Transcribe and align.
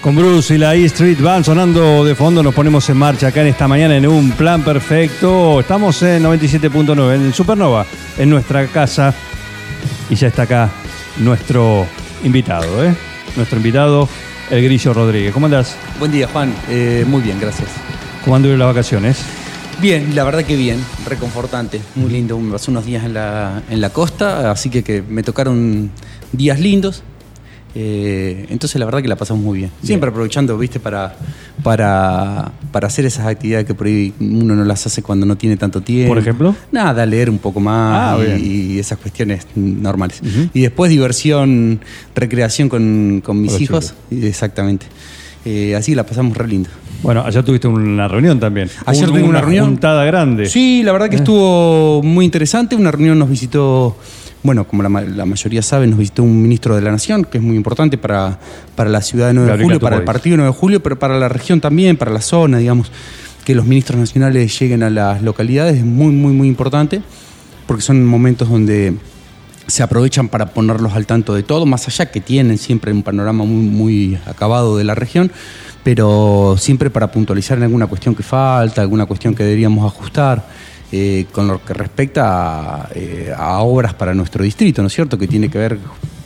Con 0.00 0.16
Bruce 0.16 0.54
y 0.54 0.58
la 0.58 0.74
E 0.74 0.86
Street 0.86 1.20
Band 1.20 1.44
sonando 1.44 2.02
de 2.06 2.14
fondo, 2.14 2.42
nos 2.42 2.54
ponemos 2.54 2.88
en 2.88 2.96
marcha 2.96 3.26
acá 3.26 3.42
en 3.42 3.48
esta 3.48 3.68
mañana 3.68 3.94
en 3.94 4.06
un 4.06 4.30
plan 4.30 4.62
perfecto. 4.62 5.60
Estamos 5.60 6.02
en 6.02 6.22
97.9, 6.22 7.14
en 7.16 7.34
Supernova, 7.34 7.84
en 8.16 8.30
nuestra 8.30 8.66
casa. 8.68 9.14
Y 10.08 10.14
ya 10.14 10.28
está 10.28 10.42
acá 10.42 10.70
nuestro 11.18 11.86
invitado, 12.24 12.82
¿eh? 12.82 12.94
Nuestro 13.36 13.58
invitado, 13.58 14.08
el 14.50 14.64
Grillo 14.64 14.94
Rodríguez. 14.94 15.34
¿Cómo 15.34 15.46
andás? 15.46 15.76
Buen 15.98 16.10
día, 16.10 16.26
Juan. 16.28 16.54
Eh, 16.70 17.04
muy 17.06 17.20
bien, 17.20 17.38
gracias. 17.38 17.68
¿Cómo 18.24 18.36
anduvieron 18.36 18.60
las 18.60 18.68
vacaciones? 18.68 19.22
Bien, 19.82 20.14
la 20.14 20.24
verdad 20.24 20.44
que 20.44 20.56
bien, 20.56 20.82
reconfortante, 21.06 21.78
muy 21.94 22.10
lindo. 22.10 22.38
Me 22.38 22.52
pasé 22.52 22.70
unos 22.70 22.86
días 22.86 23.04
en 23.04 23.12
la, 23.12 23.62
en 23.68 23.82
la 23.82 23.90
costa, 23.90 24.50
así 24.50 24.70
que, 24.70 24.82
que 24.82 25.02
me 25.02 25.22
tocaron 25.22 25.90
días 26.32 26.58
lindos. 26.58 27.02
Eh, 27.74 28.46
entonces 28.50 28.78
la 28.80 28.84
verdad 28.84 29.00
que 29.02 29.08
la 29.08 29.16
pasamos 29.16 29.42
muy 29.44 29.58
bien. 29.58 29.70
Siempre 29.82 30.10
aprovechando, 30.10 30.58
viste, 30.58 30.80
para, 30.80 31.14
para, 31.62 32.50
para 32.72 32.86
hacer 32.88 33.04
esas 33.06 33.26
actividades 33.26 33.66
que 33.66 33.74
por 33.74 33.86
ahí 33.86 34.12
uno 34.20 34.56
no 34.56 34.64
las 34.64 34.86
hace 34.86 35.02
cuando 35.02 35.24
no 35.26 35.36
tiene 35.36 35.56
tanto 35.56 35.80
tiempo. 35.80 36.08
¿Por 36.10 36.18
ejemplo? 36.18 36.54
Nada, 36.72 37.06
leer 37.06 37.30
un 37.30 37.38
poco 37.38 37.60
más 37.60 38.18
Ah, 38.18 38.24
y, 38.38 38.78
esas 38.78 38.98
cuestiones 38.98 39.46
normales. 39.54 40.20
Y 40.52 40.60
después 40.62 40.90
diversión, 40.90 41.80
recreación 42.14 42.68
con, 42.68 43.22
con 43.24 43.40
mis 43.40 43.60
hijos. 43.60 43.94
Exactamente. 44.10 44.86
Eh, 45.44 45.74
así 45.76 45.94
la 45.94 46.04
pasamos 46.04 46.36
re 46.36 46.48
lindo. 46.48 46.68
Bueno, 47.02 47.22
ayer 47.24 47.42
tuviste 47.42 47.66
una 47.66 48.08
reunión 48.08 48.38
también. 48.38 48.68
Ayer 48.84 49.04
Un- 49.04 49.10
tuve 49.10 49.22
una 49.22 49.40
reunión. 49.40 49.66
juntada 49.66 50.04
grande. 50.04 50.46
Sí, 50.46 50.82
la 50.84 50.92
verdad 50.92 51.08
que 51.08 51.16
Eh. 51.16 51.20
estuvo 51.20 52.02
muy 52.02 52.26
interesante. 52.26 52.76
Una 52.76 52.90
reunión 52.90 53.18
nos 53.18 53.30
visitó, 53.30 53.96
bueno, 54.42 54.66
como 54.66 54.82
la, 54.82 54.88
la 54.88 55.26
mayoría 55.26 55.62
sabe, 55.62 55.86
nos 55.86 55.98
visitó 55.98 56.22
un 56.22 56.42
ministro 56.42 56.74
de 56.74 56.82
la 56.82 56.90
Nación, 56.90 57.24
que 57.24 57.38
es 57.38 57.44
muy 57.44 57.56
importante 57.56 57.98
para, 57.98 58.38
para 58.74 58.88
la 58.88 59.02
ciudad 59.02 59.28
de 59.28 59.34
9 59.34 59.56
de 59.56 59.64
julio, 59.64 59.80
para 59.80 59.96
el 59.96 60.04
partido 60.04 60.36
9 60.36 60.52
de 60.52 60.58
julio, 60.58 60.82
pero 60.82 60.98
para 60.98 61.18
la 61.18 61.28
región 61.28 61.60
también, 61.60 61.96
para 61.96 62.10
la 62.10 62.20
zona, 62.20 62.58
digamos. 62.58 62.90
Que 63.44 63.54
los 63.54 63.64
ministros 63.64 63.98
nacionales 63.98 64.58
lleguen 64.58 64.82
a 64.82 64.90
las 64.90 65.22
localidades 65.22 65.78
es 65.78 65.84
muy, 65.84 66.12
muy, 66.12 66.32
muy 66.32 66.46
importante, 66.46 67.02
porque 67.66 67.82
son 67.82 68.04
momentos 68.04 68.48
donde 68.48 68.94
se 69.66 69.82
aprovechan 69.82 70.28
para 70.28 70.46
ponerlos 70.46 70.94
al 70.94 71.06
tanto 71.06 71.34
de 71.34 71.42
todo, 71.42 71.64
más 71.66 71.86
allá 71.88 72.10
que 72.10 72.20
tienen 72.20 72.58
siempre 72.58 72.92
un 72.92 73.02
panorama 73.02 73.44
muy, 73.44 73.64
muy 73.64 74.18
acabado 74.26 74.76
de 74.76 74.84
la 74.84 74.94
región, 74.94 75.30
pero 75.82 76.56
siempre 76.58 76.90
para 76.90 77.10
puntualizar 77.10 77.56
en 77.58 77.64
alguna 77.64 77.86
cuestión 77.86 78.14
que 78.14 78.22
falta, 78.22 78.82
alguna 78.82 79.06
cuestión 79.06 79.34
que 79.34 79.44
deberíamos 79.44 79.86
ajustar, 79.86 80.46
eh, 80.92 81.26
con 81.30 81.46
lo 81.46 81.64
que 81.64 81.72
respecta 81.72 82.82
a, 82.82 82.88
eh, 82.94 83.32
a 83.36 83.60
obras 83.60 83.94
para 83.94 84.12
nuestro 84.12 84.42
distrito, 84.42 84.82
¿no 84.82 84.88
es 84.88 84.94
cierto? 84.94 85.16
Que 85.16 85.28
tiene 85.28 85.48
que 85.48 85.56
ver, 85.56 85.78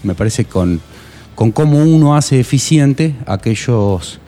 me 0.02 0.14
parece, 0.14 0.46
con, 0.46 0.80
con 1.34 1.52
cómo 1.52 1.82
uno 1.82 2.16
hace 2.16 2.40
eficiente 2.40 3.14
aquellos 3.26 4.20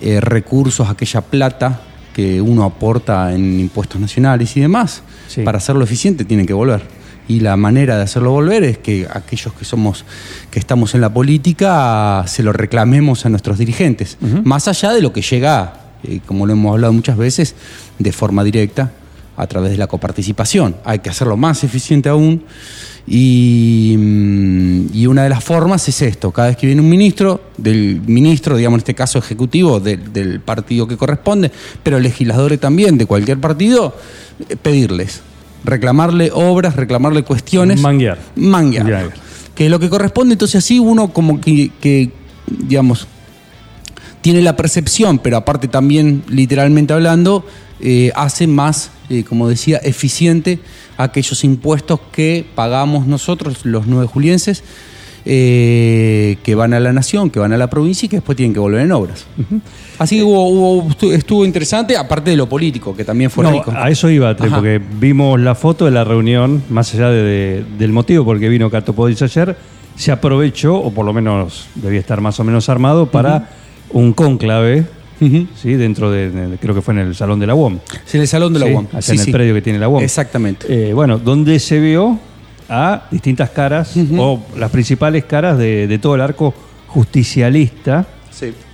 eh, 0.00 0.20
recursos, 0.20 0.88
aquella 0.88 1.20
plata 1.20 1.80
que 2.12 2.40
uno 2.40 2.64
aporta 2.64 3.32
en 3.32 3.60
impuestos 3.60 4.00
nacionales 4.00 4.56
y 4.56 4.60
demás. 4.60 5.02
Sí. 5.28 5.42
Para 5.42 5.58
hacerlo 5.58 5.84
eficiente 5.84 6.24
tienen 6.24 6.46
que 6.46 6.54
volver. 6.54 6.82
Y 7.28 7.38
la 7.38 7.56
manera 7.56 7.96
de 7.96 8.02
hacerlo 8.02 8.32
volver 8.32 8.64
es 8.64 8.78
que 8.78 9.06
aquellos 9.08 9.54
que 9.54 9.64
somos, 9.64 10.04
que 10.50 10.58
estamos 10.58 10.96
en 10.96 11.02
la 11.02 11.12
política, 11.12 12.24
se 12.26 12.42
lo 12.42 12.52
reclamemos 12.52 13.26
a 13.26 13.28
nuestros 13.28 13.58
dirigentes. 13.58 14.16
Más 14.44 14.66
allá 14.66 14.92
de 14.92 15.02
lo 15.02 15.12
que 15.12 15.20
llega, 15.20 15.74
como 16.24 16.46
lo 16.46 16.54
hemos 16.54 16.72
hablado 16.72 16.94
muchas 16.94 17.18
veces, 17.18 17.54
de 17.98 18.12
forma 18.12 18.42
directa, 18.44 18.92
a 19.38 19.46
través 19.46 19.70
de 19.70 19.78
la 19.78 19.86
coparticipación. 19.86 20.76
Hay 20.84 20.98
que 20.98 21.08
hacerlo 21.10 21.36
más 21.36 21.64
eficiente 21.64 22.08
aún. 22.10 22.42
Y, 23.10 23.94
mm, 23.98 24.86
y 24.92 25.06
una 25.06 25.22
de 25.22 25.30
las 25.30 25.42
formas 25.42 25.88
es 25.88 26.02
esto, 26.02 26.30
cada 26.30 26.48
vez 26.48 26.58
que 26.58 26.66
viene 26.66 26.82
un 26.82 26.90
ministro, 26.90 27.40
del 27.56 28.02
ministro, 28.06 28.54
digamos 28.56 28.76
en 28.76 28.80
este 28.80 28.94
caso 28.94 29.18
ejecutivo, 29.18 29.80
de- 29.80 29.96
del 29.96 30.40
partido 30.40 30.86
que 30.86 30.98
corresponde, 30.98 31.50
pero 31.82 31.98
legisladores 31.98 32.60
también 32.60 32.98
de 32.98 33.06
cualquier 33.06 33.38
partido, 33.40 33.96
eh, 34.48 34.56
pedirles, 34.56 35.22
reclamarle 35.64 36.30
obras, 36.34 36.76
reclamarle 36.76 37.22
cuestiones. 37.22 37.80
Manguear. 37.80 38.18
Manguear. 38.36 38.84
Manguear. 38.84 39.12
Que 39.54 39.64
es 39.64 39.70
lo 39.70 39.80
que 39.80 39.88
corresponde, 39.88 40.34
entonces 40.34 40.56
así 40.62 40.78
uno 40.78 41.08
como 41.10 41.40
que, 41.40 41.70
que, 41.80 42.10
digamos, 42.46 43.06
tiene 44.20 44.42
la 44.42 44.56
percepción, 44.56 45.18
pero 45.18 45.36
aparte 45.36 45.68
también 45.68 46.22
literalmente 46.28 46.92
hablando, 46.92 47.44
eh, 47.80 48.10
hace 48.16 48.46
más, 48.46 48.90
eh, 49.10 49.24
como 49.24 49.48
decía, 49.48 49.78
eficiente 49.78 50.58
aquellos 50.96 51.44
impuestos 51.44 52.00
que 52.12 52.44
pagamos 52.54 53.06
nosotros, 53.06 53.64
los 53.64 53.86
nueve 53.86 54.06
julienses, 54.06 54.64
eh, 55.30 56.38
que 56.42 56.54
van 56.54 56.72
a 56.74 56.80
la 56.80 56.92
nación, 56.92 57.30
que 57.30 57.38
van 57.38 57.52
a 57.52 57.56
la 57.58 57.68
provincia 57.68 58.06
y 58.06 58.08
que 58.08 58.16
después 58.16 58.34
tienen 58.36 58.54
que 58.54 58.60
volver 58.60 58.80
en 58.80 58.92
obras. 58.92 59.26
Así 59.98 60.16
que 60.16 60.22
hubo, 60.22 60.48
hubo- 60.48 60.88
estu- 60.90 61.12
estuvo 61.12 61.44
interesante, 61.44 61.96
aparte 61.96 62.30
de 62.30 62.36
lo 62.36 62.48
político, 62.48 62.96
que 62.96 63.04
también 63.04 63.30
fue 63.30 63.44
No, 63.44 63.52
rico. 63.52 63.72
a 63.76 63.90
eso 63.90 64.08
iba, 64.10 64.34
Tre, 64.34 64.48
porque 64.50 64.80
vimos 65.00 65.38
la 65.38 65.54
foto 65.54 65.84
de 65.84 65.90
la 65.90 66.04
reunión, 66.04 66.62
más 66.70 66.94
allá 66.94 67.10
de- 67.10 67.22
de- 67.22 67.64
del 67.78 67.92
motivo 67.92 68.24
porque 68.24 68.48
vino 68.48 68.70
Cato 68.70 68.94
Podis 68.94 69.20
ayer, 69.22 69.56
se 69.96 70.12
aprovechó, 70.12 70.76
o 70.76 70.92
por 70.92 71.04
lo 71.04 71.12
menos 71.12 71.66
debía 71.74 72.00
estar 72.00 72.20
más 72.20 72.38
o 72.40 72.44
menos 72.44 72.68
armado, 72.68 73.10
para 73.10 73.50
un 73.90 74.12
cónclave. 74.12 74.86
¿sí? 75.20 75.74
dentro 75.74 76.12
de, 76.12 76.30
de- 76.30 76.58
creo 76.58 76.76
que 76.76 76.80
fue 76.82 76.94
en 76.94 77.00
el 77.00 77.14
Salón 77.16 77.40
de 77.40 77.46
la 77.48 77.54
UOM. 77.56 77.78
Sí, 78.04 78.18
en 78.18 78.20
el 78.22 78.28
Salón 78.28 78.52
de 78.52 78.60
la 78.60 78.66
Sí, 78.66 78.72
allá 78.92 79.02
Sí, 79.02 79.12
en 79.14 79.20
el 79.20 79.30
predio 79.32 79.54
que 79.54 79.62
tiene 79.62 79.78
la 79.80 79.88
UOM. 79.88 80.00
Exactamente. 80.02 80.66
Eh, 80.90 80.92
bueno, 80.94 81.18
donde 81.18 81.58
se 81.58 81.80
vio 81.80 82.18
a 82.68 83.08
distintas 83.10 83.50
caras, 83.50 83.94
o 84.16 84.40
las 84.56 84.70
principales 84.70 85.24
caras 85.24 85.58
de, 85.58 85.88
de 85.88 85.98
todo 85.98 86.14
el 86.14 86.20
arco 86.20 86.54
justicialista 86.86 88.06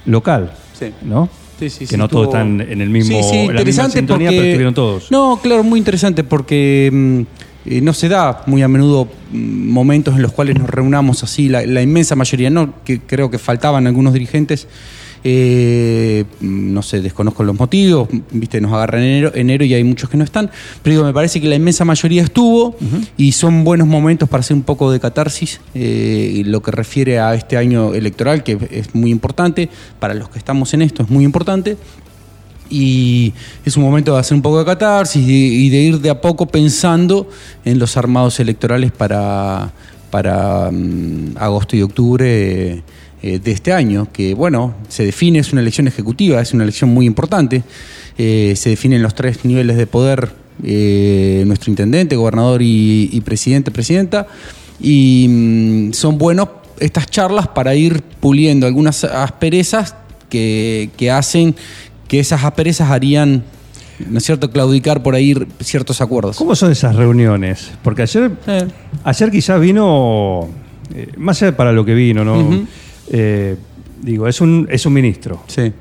local, 0.06 0.52
Sí. 0.78 0.86
¿no? 1.02 1.28
Sí, 1.58 1.70
sí, 1.70 1.78
que 1.80 1.86
sí, 1.86 1.96
no 1.96 2.08
todos 2.08 2.26
están 2.26 2.60
en 2.60 2.80
el 2.80 2.90
mismo, 2.90 3.16
Sí, 3.22 3.28
sí, 3.30 3.36
en 3.36 3.54
la 3.54 3.64
misma 3.64 3.88
sintonía, 3.88 4.28
porque... 4.28 4.36
pero 4.40 4.48
estuvieron 4.50 4.74
todos. 4.74 5.10
No, 5.10 5.38
claro, 5.40 5.62
muy 5.62 5.78
interesante 5.78 6.24
porque 6.24 6.90
mm, 6.92 7.20
eh, 7.66 7.80
no 7.80 7.92
se 7.94 8.08
da 8.08 8.42
muy 8.46 8.60
a 8.62 8.68
menudo 8.68 9.08
mm, 9.32 9.68
momentos 9.70 10.16
en 10.16 10.22
los 10.22 10.32
cuales 10.32 10.58
nos 10.58 10.68
reunamos 10.68 11.22
así, 11.22 11.48
la, 11.48 11.64
la 11.64 11.80
inmensa 11.80 12.16
mayoría, 12.16 12.50
no, 12.50 12.74
que 12.84 13.00
creo 13.00 13.30
que 13.30 13.38
faltaban 13.38 13.86
algunos 13.86 14.12
dirigentes. 14.12 14.66
Eh, 15.26 16.26
no 16.40 16.82
sé, 16.82 17.00
desconozco 17.00 17.44
los 17.44 17.58
motivos, 17.58 18.08
viste, 18.30 18.60
nos 18.60 18.74
agarran 18.74 19.02
en 19.02 19.08
enero, 19.08 19.32
enero 19.34 19.64
y 19.64 19.72
hay 19.72 19.82
muchos 19.82 20.10
que 20.10 20.18
no 20.18 20.24
están, 20.24 20.50
pero 20.82 20.96
digo, 20.96 21.04
me 21.06 21.14
parece 21.14 21.40
que 21.40 21.48
la 21.48 21.54
inmensa 21.54 21.86
mayoría 21.86 22.22
estuvo 22.22 22.76
y 23.16 23.32
son 23.32 23.64
buenos 23.64 23.88
momentos 23.88 24.28
para 24.28 24.42
hacer 24.42 24.54
un 24.54 24.64
poco 24.64 24.92
de 24.92 25.00
catarsis, 25.00 25.62
eh, 25.74 26.42
lo 26.44 26.62
que 26.62 26.72
refiere 26.72 27.20
a 27.20 27.34
este 27.34 27.56
año 27.56 27.94
electoral, 27.94 28.42
que 28.42 28.58
es 28.70 28.94
muy 28.94 29.10
importante, 29.10 29.70
para 29.98 30.12
los 30.12 30.28
que 30.28 30.38
estamos 30.38 30.74
en 30.74 30.82
esto 30.82 31.02
es 31.02 31.08
muy 31.08 31.24
importante, 31.24 31.78
y 32.68 33.32
es 33.64 33.78
un 33.78 33.82
momento 33.82 34.12
de 34.12 34.20
hacer 34.20 34.34
un 34.34 34.42
poco 34.42 34.58
de 34.58 34.66
catarsis 34.66 35.26
y, 35.26 35.66
y 35.66 35.70
de 35.70 35.78
ir 35.78 36.00
de 36.00 36.10
a 36.10 36.20
poco 36.20 36.46
pensando 36.46 37.30
en 37.64 37.78
los 37.78 37.96
armados 37.96 38.40
electorales 38.40 38.92
para, 38.92 39.72
para 40.10 40.70
mm, 40.70 41.36
agosto 41.38 41.76
y 41.76 41.82
octubre 41.82 42.82
eh, 43.26 43.38
de 43.38 43.52
este 43.52 43.72
año, 43.72 44.06
que 44.12 44.34
bueno, 44.34 44.74
se 44.88 45.02
define, 45.06 45.38
es 45.38 45.50
una 45.50 45.62
elección 45.62 45.88
ejecutiva, 45.88 46.42
es 46.42 46.52
una 46.52 46.62
elección 46.62 46.90
muy 46.90 47.06
importante, 47.06 47.62
eh, 48.18 48.52
se 48.54 48.68
definen 48.68 49.02
los 49.02 49.14
tres 49.14 49.46
niveles 49.46 49.78
de 49.78 49.86
poder, 49.86 50.28
eh, 50.62 51.42
nuestro 51.46 51.70
intendente, 51.70 52.16
gobernador 52.16 52.60
y, 52.60 53.08
y 53.10 53.20
presidente, 53.22 53.70
presidenta, 53.70 54.26
y 54.78 55.26
mm, 55.30 55.92
son 55.94 56.18
buenos 56.18 56.48
estas 56.80 57.06
charlas 57.06 57.48
para 57.48 57.74
ir 57.74 58.02
puliendo 58.20 58.66
algunas 58.66 59.04
asperezas 59.04 59.94
que, 60.28 60.90
que 60.98 61.10
hacen 61.10 61.54
que 62.06 62.20
esas 62.20 62.44
asperezas 62.44 62.90
harían, 62.90 63.42
¿no 64.06 64.18
es 64.18 64.24
cierto?, 64.24 64.50
claudicar 64.50 65.02
por 65.02 65.14
ahí 65.14 65.34
ciertos 65.60 66.02
acuerdos. 66.02 66.36
¿Cómo 66.36 66.54
son 66.54 66.72
esas 66.72 66.94
reuniones? 66.94 67.70
Porque 67.82 68.02
ayer, 68.02 68.32
Eh. 68.46 68.66
ayer 69.02 69.30
quizás 69.30 69.58
vino, 69.58 70.50
eh, 70.94 71.08
más 71.16 71.42
allá 71.42 71.56
para 71.56 71.72
lo 71.72 71.86
que 71.86 71.94
vino, 71.94 72.22
¿no? 72.22 72.66
Eh, 73.10 73.56
digo, 74.02 74.26
es 74.28 74.40
un, 74.40 74.66
es 74.70 74.84
un 74.86 74.92
ministro. 74.92 75.42
Sí. 75.46 75.72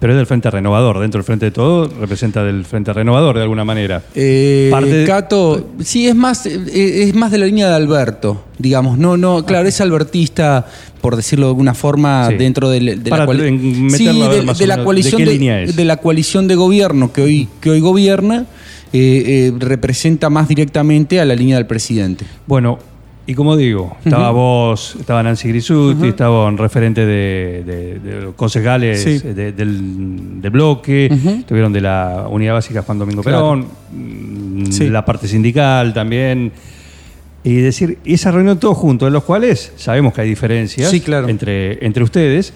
Pero 0.00 0.14
es 0.14 0.16
del 0.16 0.26
Frente 0.26 0.50
Renovador, 0.50 0.98
dentro 0.98 1.18
del 1.20 1.24
Frente 1.24 1.44
de 1.46 1.50
Todo 1.52 1.88
representa 2.00 2.42
del 2.42 2.64
Frente 2.64 2.92
Renovador 2.92 3.36
de 3.36 3.42
alguna 3.42 3.64
manera. 3.64 4.02
Eh, 4.16 4.66
Parte- 4.72 5.04
Cato, 5.06 5.68
sí, 5.78 6.08
es 6.08 6.16
más, 6.16 6.44
eh, 6.46 7.04
es 7.04 7.14
más 7.14 7.30
de 7.30 7.38
la 7.38 7.46
línea 7.46 7.68
de 7.68 7.76
Alberto, 7.76 8.42
digamos. 8.58 8.98
No, 8.98 9.16
no, 9.16 9.44
claro, 9.46 9.68
es 9.68 9.80
albertista, 9.80 10.66
por 11.00 11.14
decirlo 11.14 11.46
de 11.46 11.50
alguna 11.50 11.74
forma, 11.74 12.26
Sí. 12.30 12.34
dentro 12.34 12.68
del- 12.68 13.00
de, 13.04 13.10
Para 13.10 13.26
la, 13.26 13.32
coali- 13.32 13.46
en- 13.46 13.60
Sí, 13.90 14.02
meterlo 14.06 14.24
a 14.24 14.28
ver 14.28 14.44
de- 14.44 14.54
de 14.54 14.66
la 14.66 14.82
coalición 14.82 15.24
¿de 15.24 15.72
de 15.72 15.84
la 15.84 15.96
coalición 15.98 16.48
de 16.48 16.54
gobierno 16.56 17.12
que 17.12 17.22
hoy, 17.22 17.48
que 17.60 17.70
hoy 17.70 17.78
gobierna, 17.78 18.46
eh, 18.92 19.50
eh, 19.50 19.52
representa 19.56 20.30
más 20.30 20.48
directamente 20.48 21.20
a 21.20 21.24
la 21.24 21.36
línea 21.36 21.56
del 21.56 21.66
presidente. 21.66 22.24
Bueno, 22.48 22.80
y 23.26 23.34
como 23.34 23.56
digo, 23.56 23.96
estaba 24.04 24.30
vos, 24.32 24.96
estaba 24.98 25.22
Nancy 25.22 25.48
Grisuti, 25.48 26.08
estaba 26.08 26.46
un 26.46 26.58
referente 26.58 27.06
de, 27.06 27.62
de- 27.64 27.98
de 28.00 28.20
los 28.22 28.34
concejales 28.34 29.02
Sí. 29.02 29.18
de- 29.20 29.52
del, 29.52 30.40
del 30.42 30.50
bloque, 30.50 31.06
estuvieron 31.06 31.72
de 31.72 31.80
la 31.82 32.26
Unidad 32.28 32.54
Básica 32.54 32.82
Juan 32.82 32.98
Domingo 32.98 33.22
Claro. 33.22 33.38
Perón, 33.38 33.66
mm, 33.92 34.72
Sí. 34.72 34.88
la 34.88 35.04
parte 35.04 35.28
sindical 35.28 35.94
también. 35.94 36.50
Y 37.44 37.54
decir, 37.56 37.98
esa 38.04 38.30
reunión 38.30 38.58
todos 38.58 38.76
juntos, 38.76 39.06
en 39.08 39.12
los 39.12 39.24
cuales 39.24 39.72
sabemos 39.76 40.12
que 40.14 40.20
hay 40.22 40.28
diferencias 40.28 40.90
Sí, 40.90 41.00
claro. 41.00 41.28
entre, 41.28 41.84
entre 41.84 42.02
ustedes, 42.04 42.52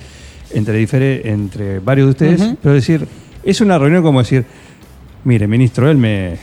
entre, 0.53 1.29
entre 1.31 1.79
varios 1.81 2.07
de 2.07 2.11
ustedes, 2.11 2.55
pero 2.63 2.75
decir, 2.75 3.07
es 3.45 3.61
una 3.61 3.79
reunión 3.79 4.03
como 4.03 4.21
decir, 4.21 4.45
mire, 5.25 5.47
ministro, 5.49 5.91
él 5.91 5.97
me, 5.97 6.37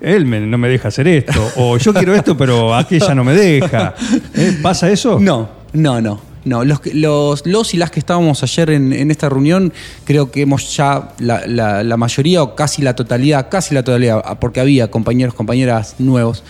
él 0.00 0.26
me- 0.26 0.40
no 0.40 0.58
me 0.58 0.68
deja 0.68 0.88
hacer 0.88 1.08
esto, 1.08 1.52
o 1.56 1.76
yo 1.78 1.92
quiero 1.94 2.14
esto, 2.14 2.36
pero 2.36 2.74
aquella 2.74 3.14
no 3.14 3.24
me 3.24 3.34
deja. 3.34 3.94
¿Eh? 4.34 4.58
¿Pasa 4.62 4.90
eso? 4.90 5.18
No, 5.20 5.48
no, 5.72 6.00
no. 6.00 6.20
No, 6.44 6.64
los, 6.64 6.80
los, 6.94 7.44
los 7.44 7.74
y 7.74 7.76
las 7.76 7.90
que 7.90 7.98
estábamos 7.98 8.40
ayer 8.44 8.70
en, 8.70 8.92
en 8.92 9.10
esta 9.10 9.28
reunión, 9.28 9.72
creo 10.04 10.30
que 10.30 10.42
hemos 10.42 10.76
ya 10.76 11.08
la, 11.18 11.44
la- 11.44 11.82
la 11.82 11.96
mayoría 11.96 12.40
o 12.40 12.54
casi 12.54 12.82
la 12.82 12.94
totalidad, 12.94 13.48
casi 13.50 13.74
la 13.74 13.82
totalidad, 13.82 14.22
ah, 14.24 14.38
porque 14.38 14.60
había 14.60 14.88
compañeros, 14.88 15.34
compañeras 15.34 15.96
nuevos. 15.98 16.44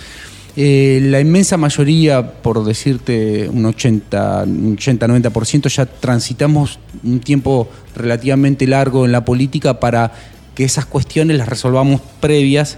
eh, 0.55 1.01
la 1.03 1.19
inmensa 1.21 1.57
mayoría, 1.57 2.31
por 2.43 2.63
decirte 2.65 3.49
un 3.49 3.65
80, 3.65 4.43
un 4.47 4.75
80, 4.79 5.07
90%, 5.09 5.69
ya 5.69 5.87
transitamos 5.87 6.79
un 7.03 7.21
tiempo 7.21 7.69
relativamente 7.95 8.67
largo 8.67 9.07
en 9.07 9.13
la 9.13 9.25
política 9.25 9.81
para 9.81 10.13
que 10.55 10.65
esas 10.65 10.85
cuestiones 10.87 11.37
las 11.39 11.49
resolvamos 11.49 12.01
previas 12.21 12.77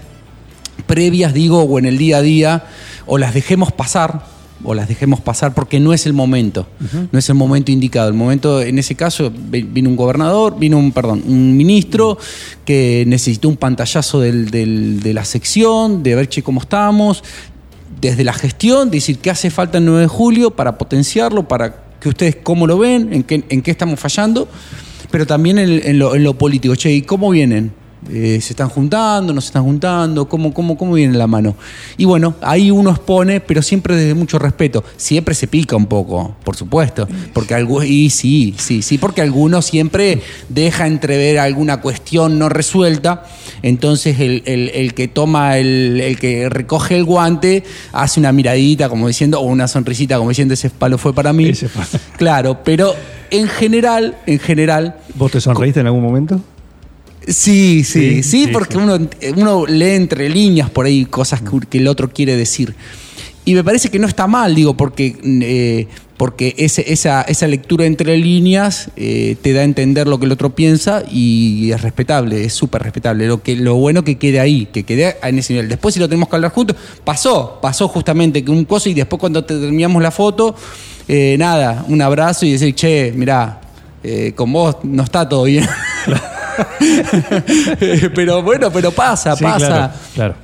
previas, 0.83 1.33
digo, 1.33 1.63
o 1.63 1.79
en 1.79 1.85
el 1.85 1.97
día 1.97 2.17
a 2.17 2.21
día, 2.21 2.63
o 3.05 3.17
las 3.17 3.33
dejemos 3.33 3.71
pasar, 3.71 4.23
o 4.63 4.73
las 4.73 4.87
dejemos 4.89 5.21
pasar 5.21 5.53
porque 5.53 5.79
no 5.79 5.93
es 5.93 6.05
el 6.05 6.11
momento, 6.13 6.67
no 7.11 7.17
es 7.17 7.29
el 7.29 7.35
momento 7.35 7.71
indicado. 7.71 8.09
El 8.09 8.13
momento, 8.15 8.61
en 8.61 8.77
ese 8.77 8.93
caso, 8.95 9.31
vi- 9.33 9.61
vino 9.63 9.89
un 9.89 9.95
gobernador, 9.95 10.59
vino 10.59 10.77
un, 10.77 10.91
perdón, 10.91 11.23
un 11.25 11.55
ministro 11.55 12.17
que 12.65 13.05
necesitó 13.07 13.47
un 13.47 13.55
pantallazo 13.55 14.19
del- 14.19 14.49
del- 14.51 14.99
de 15.01 15.13
la 15.13 15.23
sección, 15.23 16.03
de 16.03 16.15
ver 16.15 16.27
che, 16.27 16.43
cómo 16.43 16.59
estamos, 16.59 17.23
desde 18.01 18.23
la 18.25 18.33
gestión, 18.33 18.91
decir 18.91 19.19
qué 19.19 19.29
hace 19.29 19.49
falta 19.49 19.77
el 19.77 19.85
9 19.85 20.01
de 20.01 20.07
julio 20.07 20.51
para 20.51 20.77
potenciarlo, 20.77 21.47
para 21.47 21.83
que 21.99 22.09
ustedes 22.09 22.37
cómo 22.43 22.67
lo 22.67 22.77
ven, 22.77 23.13
en 23.13 23.23
qué, 23.23 23.43
en 23.49 23.61
qué 23.61 23.71
estamos 23.71 23.99
fallando, 23.99 24.47
pero 25.11 25.25
también 25.25 25.57
en, 25.57 25.81
en 25.85 25.99
lo, 25.99 26.15
en 26.15 26.23
lo 26.23 26.37
político. 26.37 26.75
Che, 26.75 26.91
¿y 26.91 27.01
cómo 27.01 27.29
vienen? 27.29 27.71
Eh, 28.09 28.39
¿Se 28.41 28.53
están 28.53 28.69
juntando? 28.69 29.33
¿No 29.33 29.41
se 29.41 29.47
están 29.47 29.63
juntando? 29.63 30.29
¿Cómo, 30.29 30.53
cómo, 30.53 30.77
¿Cómo 30.77 30.93
viene 30.93 31.17
la 31.17 31.27
mano? 31.27 31.55
Y 31.97 32.05
bueno, 32.05 32.35
ahí 32.41 32.71
uno 32.71 32.91
expone, 32.91 33.41
pero 33.41 33.61
siempre 33.61 33.95
desde 33.95 34.13
mucho 34.13 34.39
respeto. 34.39 34.83
Siempre 34.95 35.35
se 35.35 35.47
pica 35.47 35.75
un 35.75 35.85
poco, 35.85 36.35
por 36.45 36.55
supuesto. 36.55 37.07
Porque 37.33 37.55
algu- 37.55 37.85
y 37.85 38.09
sí, 38.09 38.55
sí, 38.57 38.81
sí, 38.81 38.97
porque 38.97 39.21
alguno 39.21 39.61
siempre 39.61 40.21
deja 40.47 40.87
entrever 40.87 41.39
alguna 41.39 41.81
cuestión 41.81 42.39
no 42.39 42.47
resuelta. 42.47 43.23
Entonces 43.63 44.19
el, 44.21 44.43
el- 44.45 44.69
el 44.69 44.93
que 44.93 45.09
toma, 45.09 45.57
el, 45.57 45.99
el 45.99 46.17
que 46.17 46.47
recoge 46.49 46.95
el 46.95 47.03
guante, 47.03 47.63
hace 47.91 48.19
una 48.21 48.31
miradita 48.31 48.87
como 48.87 49.07
diciendo, 49.09 49.39
o 49.41 49.43
una 49.43 49.67
sonrisita 49.67 50.17
como 50.17 50.29
diciendo, 50.29 50.53
ese 50.53 50.69
palo 50.69 50.97
fue 50.97 51.13
para 51.13 51.33
mí. 51.33 51.49
Ese 51.49 51.67
palo. 51.67 51.87
Claro, 52.17 52.63
pero 52.63 52.95
en 53.29 53.47
general, 53.49 54.15
en 54.25 54.39
general, 54.39 54.95
¿Vos 55.15 55.31
te 55.31 55.41
sonreíste 55.41 55.81
en 55.81 55.87
algún 55.87 56.01
momento? 56.01 56.39
Sí, 57.29 57.83
Sí, 57.83 58.23
sí, 58.23 58.47
porque. 58.51 58.77
Uno, 58.77 58.97
uno 59.37 59.65
lee 59.67 59.91
entre 59.95 60.29
líneas 60.29 60.69
por 60.69 60.85
ahí 60.85 61.05
cosas 61.05 61.41
que, 61.41 61.49
que 61.69 61.77
el 61.77 61.87
otro 61.87 62.09
quiere 62.11 62.35
decir. 62.35 62.75
Y 63.45 63.53
me 63.55 63.63
parece 63.63 63.89
que 63.89 63.99
no 63.99 64.07
está 64.07 64.27
mal, 64.27 64.53
digo, 64.53 64.75
porque, 64.75 65.15
eh, 65.23 65.87
porque 66.17 66.53
ese- 66.57 66.91
esa, 66.91 67.21
esa 67.23 67.47
lectura 67.47 67.85
entre 67.85 68.17
líneas 68.17 68.89
eh, 68.97 69.37
te 69.41 69.53
da 69.53 69.61
a 69.61 69.63
entender 69.63 70.07
lo 70.07 70.19
que 70.19 70.25
el 70.25 70.31
otro 70.33 70.53
piensa 70.53 71.03
y 71.09 71.71
es 71.71 71.81
respetable, 71.81 72.43
es 72.43 72.53
súper 72.53 72.83
respetable. 72.83 73.25
Lo, 73.27 73.41
que, 73.41 73.55
lo 73.55 73.75
bueno 73.75 74.03
que 74.03 74.17
quede 74.17 74.39
ahí, 74.39 74.67
que 74.71 74.83
quede 74.83 75.15
en 75.23 75.39
ese 75.39 75.53
nivel. 75.53 75.69
Después 75.69 75.93
si 75.93 75.99
lo 75.99 76.07
tenemos 76.09 76.29
que 76.29 76.35
hablar 76.35 76.51
juntos, 76.51 76.75
pasó, 77.03 77.57
pasó 77.61 77.87
justamente 77.87 78.43
que 78.43 78.51
un 78.51 78.65
coso 78.65 78.89
y 78.89 78.93
después 78.93 79.19
cuando 79.19 79.43
te- 79.45 79.57
terminamos 79.57 80.03
la 80.03 80.11
foto, 80.11 80.53
eh, 81.07 81.35
nada, 81.39 81.85
un 81.87 82.01
abrazo 82.01 82.45
y 82.45 82.51
decir, 82.51 82.75
che, 82.75 83.13
mirá, 83.15 83.61
eh, 84.03 84.33
con 84.35 84.51
vos 84.51 84.75
no 84.83 85.03
está 85.03 85.27
todo 85.27 85.43
bien. 85.45 85.65
pero 88.15 88.41
bueno, 88.43 88.71
pero 88.71 88.91
pasa, 88.91 89.35
Sí, 89.35 89.43
pasa. 89.43 89.93
claro, 90.13 90.35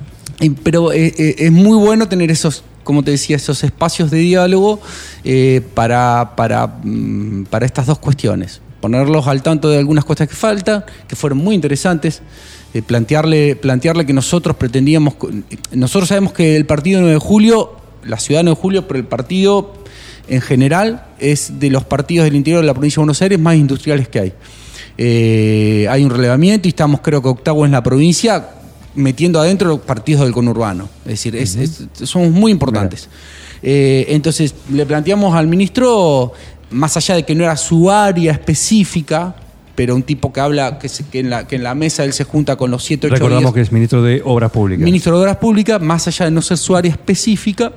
Pero 0.62 0.92
eh, 0.92 1.12
eh, 1.16 1.34
es 1.38 1.52
muy 1.52 1.76
bueno 1.78 2.08
tener 2.08 2.30
esos, 2.30 2.62
como 2.84 3.02
te 3.02 3.10
decía, 3.12 3.36
esos 3.36 3.62
espacios 3.64 4.10
de 4.10 4.18
diálogo 4.18 4.80
eh, 5.24 5.60
para, 5.74 6.32
para, 6.36 6.66
mm, 6.82 7.44
para 7.50 7.66
estas 7.66 7.86
dos 7.86 7.98
cuestiones. 7.98 8.60
Ponerlos 8.80 9.26
al 9.26 9.42
tanto 9.42 9.68
de 9.70 9.78
algunas 9.78 10.04
cosas 10.04 10.28
que 10.28 10.34
faltan, 10.34 10.84
que 11.08 11.16
fueron 11.16 11.38
muy 11.38 11.54
interesantes. 11.54 12.22
eh, 12.74 12.82
plantearle, 12.82 13.56
plantearle 13.56 14.04
que 14.04 14.12
nosotros 14.12 14.54
pretendíamos. 14.56 15.14
Nosotros 15.72 16.08
sabemos 16.08 16.32
que 16.34 16.56
el 16.56 16.66
partido 16.66 17.00
9 17.00 17.14
de 17.14 17.18
julio, 17.20 17.76
la 18.04 18.18
ciudad 18.18 18.42
9 18.42 18.54
de 18.54 18.60
julio, 18.60 18.86
pero 18.88 19.00
el 19.00 19.06
partido 19.06 19.72
en 20.28 20.42
general 20.42 21.06
es 21.18 21.58
de 21.58 21.70
los 21.70 21.84
partidos 21.84 22.24
del 22.24 22.36
interior 22.36 22.60
de 22.60 22.66
la 22.66 22.74
provincia 22.74 22.96
de 22.96 23.04
Buenos 23.04 23.22
Aires 23.22 23.38
más 23.38 23.54
industriales 23.56 24.08
que 24.08 24.18
hay. 24.20 24.32
Eh, 24.98 25.86
hay 25.90 26.04
un 26.04 26.10
relevamiento 26.10 26.68
y 26.68 26.70
estamos 26.70 27.00
creo 27.02 27.20
que 27.22 27.28
octavo 27.28 27.64
en 27.66 27.72
la 27.72 27.82
provincia 27.82 28.48
metiendo 28.94 29.38
adentro 29.40 29.68
los 29.68 29.80
partidos 29.80 30.22
del 30.22 30.32
conurbano. 30.32 30.88
Es 31.04 31.10
decir, 31.12 31.36
es- 31.36 31.54
es- 31.56 31.82
somos 32.04 32.30
muy 32.30 32.50
importantes. 32.52 33.08
Eh, 33.62 34.06
entonces 34.08 34.54
le 34.72 34.86
planteamos 34.86 35.34
al 35.34 35.48
ministro, 35.48 36.32
más 36.70 36.96
allá 36.96 37.16
de 37.16 37.24
que 37.24 37.34
no 37.34 37.44
era 37.44 37.56
su 37.56 37.90
área 37.90 38.32
específica, 38.32 39.36
pero 39.74 39.94
un 39.94 40.02
tipo 40.02 40.32
que 40.32 40.40
habla, 40.40 40.78
que, 40.78 40.88
se- 40.88 41.04
que 41.04 41.20
en, 41.20 41.28
la, 41.28 41.46
que 41.46 41.56
en 41.56 41.62
la 41.62 41.74
mesa 41.74 42.02
él 42.04 42.14
se 42.14 42.24
junta 42.24 42.56
con 42.56 42.70
los 42.70 42.82
siete, 42.82 43.08
ocho 43.08 43.14
Recordamos 43.16 43.42
días- 43.44 43.54
que 43.54 43.60
es 43.60 43.72
ministro 43.72 44.02
de 44.02 44.22
Obras 44.24 44.50
Públicas. 44.50 44.82
ministro 44.82 45.14
de 45.16 45.20
Obras 45.22 45.36
Públicas, 45.36 45.80
más 45.82 46.06
allá 46.08 46.24
de 46.24 46.30
no 46.30 46.40
ser 46.40 46.56
su 46.56 46.74
área 46.74 46.90
específica, 46.90 47.72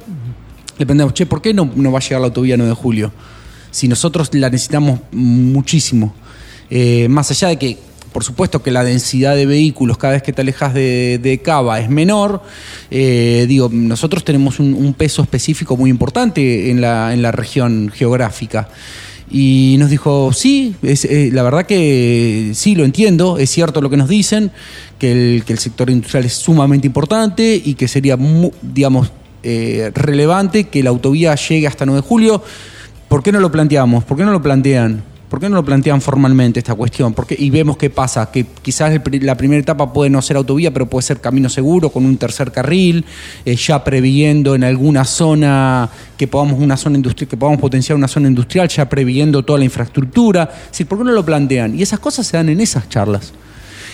le 0.78 0.86
preguntamos, 0.86 1.14
che, 1.14 1.26
¿por 1.26 1.42
qué 1.42 1.54
no, 1.54 1.70
no 1.76 1.92
va 1.92 2.00
a 2.00 2.02
llegar 2.02 2.22
la 2.22 2.28
autovía 2.28 2.56
9 2.56 2.70
de 2.70 2.76
julio? 2.76 3.12
Si 3.72 3.90
nosotros 3.90 4.30
la 4.34 4.50
necesitamos 4.50 5.02
muchísimo. 5.12 6.14
Eh, 6.70 7.08
más 7.10 7.32
allá 7.32 7.50
de 7.50 7.58
que, 7.58 7.78
por 8.14 8.24
supuesto, 8.24 8.62
que 8.62 8.72
la 8.72 8.84
densidad 8.84 9.36
de 9.36 9.46
vehículos 9.46 9.98
cada 9.98 10.14
vez 10.14 10.24
que 10.24 10.34
te 10.34 10.42
alejas 10.42 10.74
de, 10.74 11.42
Cava 11.44 11.80
es 11.80 11.90
menor, 11.90 12.42
eh, 12.92 13.46
digo, 13.48 13.70
nosotros 13.72 14.24
tenemos 14.24 14.60
un, 14.60 14.94
peso 14.98 15.22
específico 15.22 15.78
muy 15.78 15.90
importante 15.90 16.70
en 16.70 16.82
la, 16.82 17.14
en 17.14 17.22
la 17.22 17.32
región 17.32 17.92
geográfica. 17.94 18.70
Y 19.32 19.76
nos 19.78 19.92
dijo, 19.92 20.34
sí, 20.34 20.76
es, 20.82 21.06
eh, 21.06 21.30
la 21.32 21.44
verdad 21.44 21.68
que 21.68 22.52
sí, 22.56 22.74
lo 22.74 22.84
entiendo, 22.84 23.38
es 23.38 23.52
cierto 23.52 23.80
lo 23.80 23.90
que 23.90 23.98
nos 23.98 24.10
dicen, 24.10 24.52
que 24.98 25.12
el, 25.12 25.44
que 25.46 25.54
el 25.54 25.60
sector 25.60 25.90
industrial 25.92 26.26
es 26.26 26.34
sumamente 26.34 26.88
importante 26.88 27.62
y 27.64 27.76
que 27.76 27.88
sería, 27.88 28.18
digamos, 28.62 29.12
relevante 29.42 30.66
que 30.66 30.84
la 30.84 30.90
autovía 30.90 31.36
llegue 31.36 31.68
hasta 31.68 31.86
9 31.86 32.02
de 32.02 32.08
julio. 32.08 32.44
¿Por 33.08 33.24
qué 33.24 33.32
no 33.32 33.40
lo 33.40 33.52
planteamos? 33.52 34.04
¿Por 34.04 34.18
qué 34.18 34.24
no 34.24 34.32
lo 34.32 34.42
plantean? 34.42 35.04
¿Por 35.30 35.40
qué 35.40 35.48
no 35.48 35.58
lo 35.58 35.64
plantean 35.64 36.02
formalmente 36.02 36.58
esta 36.60 36.74
cuestión? 36.74 37.14
Porque, 37.14 37.36
y 37.38 37.52
vemos 37.52 37.78
qué 37.78 37.92
pasa, 37.92 38.32
que 38.32 38.48
quizás 38.64 39.00
la 39.22 39.38
primera 39.38 39.62
etapa 39.62 39.94
puede 39.94 40.10
no 40.10 40.24
ser 40.24 40.38
autovía, 40.38 40.72
pero 40.74 40.88
puede 40.90 41.04
ser 41.04 41.22
camino 41.22 41.50
seguro 41.50 41.92
con 41.92 42.04
un 42.04 42.18
tercer 42.18 42.52
carril, 42.52 43.06
eh, 43.46 43.56
ya 43.56 43.84
previendo 43.84 44.56
en 44.56 44.64
alguna 44.64 45.06
zona 45.06 45.88
que 46.18 46.28
podamos 46.28 46.60
una 46.60 46.78
zona 46.78 46.96
industrial, 46.96 47.30
que 47.30 47.38
podamos 47.38 47.62
potenciar 47.62 47.96
una 47.96 48.08
zona 48.08 48.28
industrial, 48.28 48.68
ya 48.70 48.90
previendo 48.90 49.46
toda 49.46 49.60
la 49.60 49.66
infraestructura. 49.66 50.50
Es 50.66 50.72
decir, 50.72 50.88
¿por 50.88 50.98
qué 50.98 51.04
no 51.04 51.12
lo 51.12 51.24
plantean? 51.24 51.78
Y 51.78 51.84
esas 51.84 52.00
cosas 52.00 52.26
se 52.26 52.36
dan 52.36 52.50
en 52.50 52.60
esas 52.60 52.90
charlas. 52.90 53.32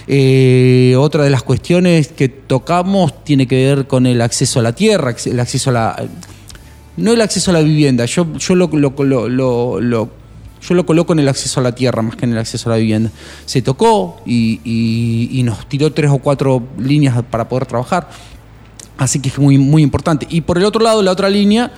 Eh, 0.07 0.95
otra 0.97 1.23
de 1.23 1.31
las 1.31 1.43
cuestiones 1.43 2.09
que 2.09 2.29
tocamos 2.29 3.25
tiene 3.25 3.45
que 3.47 3.55
ver 3.65 3.87
con 3.87 4.05
el 4.05 4.21
acceso 4.21 4.59
a 4.59 4.63
la 4.63 4.73
tierra, 4.73 5.13
el 5.25 5.39
acceso 5.39 5.69
a 5.71 5.73
la. 5.73 6.05
No 6.95 7.11
el 7.11 7.19
acceso 7.19 7.51
a 7.51 7.55
la 7.55 7.61
vivienda, 7.61 8.05
yo, 8.05 8.25
yo 8.37 8.55
lo- 8.55 8.67
lo- 8.69 10.09
yo 10.67 10.73
lo 10.73 10.85
coloco 10.85 11.13
en 11.13 11.19
el 11.19 11.27
acceso 11.27 11.59
a 11.59 11.63
la 11.63 11.73
tierra 11.73 12.01
más 12.01 12.15
que 12.15 12.25
en 12.25 12.31
el 12.31 12.37
acceso 12.37 12.69
a 12.69 12.73
la 12.73 12.77
vivienda. 12.77 13.11
Se 13.45 13.61
tocó 13.61 14.21
y, 14.25 15.41
nos 15.43 15.67
tiró 15.67 15.91
tres 15.93 16.11
o 16.11 16.17
cuatro 16.17 16.63
líneas 16.79 17.21
para 17.29 17.47
poder 17.47 17.65
trabajar. 17.65 18.09
Así 18.97 19.19
que 19.19 19.29
es 19.29 19.37
muy, 19.37 19.57
muy 19.57 19.83
importante. 19.83 20.25
Y 20.29 20.41
por 20.41 20.57
el 20.57 20.65
otro 20.65 20.81
lado, 20.81 21.01
la 21.03 21.11
otra 21.11 21.29
línea, 21.29 21.71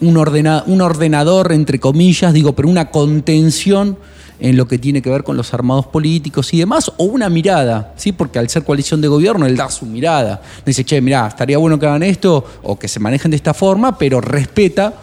un, 0.00 0.16
ordena- 0.16 0.64
un 0.66 0.80
ordenador, 0.80 1.52
entre 1.52 1.78
comillas, 1.78 2.32
digo, 2.32 2.54
pero 2.54 2.68
una 2.68 2.90
contención 2.90 3.96
en 4.38 4.56
lo 4.56 4.68
que 4.68 4.78
tiene 4.78 5.00
que 5.00 5.10
ver 5.10 5.24
con 5.24 5.36
los 5.36 5.54
armados 5.54 5.86
políticos 5.86 6.52
y 6.52 6.58
demás, 6.58 6.92
o 6.96 7.04
una 7.04 7.28
mirada, 7.30 7.94
¿sí? 7.96 8.12
porque 8.12 8.38
al 8.38 8.48
ser 8.50 8.64
coalición 8.64 9.00
de 9.00 9.08
gobierno, 9.08 9.46
él 9.46 9.56
da 9.56 9.70
su 9.70 9.86
mirada. 9.86 10.42
Dice, 10.64 10.84
che, 10.84 11.00
mirá, 11.00 11.28
estaría 11.28 11.56
bueno 11.58 11.78
que 11.78 11.86
hagan 11.86 12.02
esto 12.02 12.44
o 12.62 12.78
que 12.78 12.88
se 12.88 13.00
manejen 13.00 13.30
de 13.30 13.36
esta 13.36 13.54
forma, 13.54 13.96
pero 13.96 14.20
respeta 14.20 14.94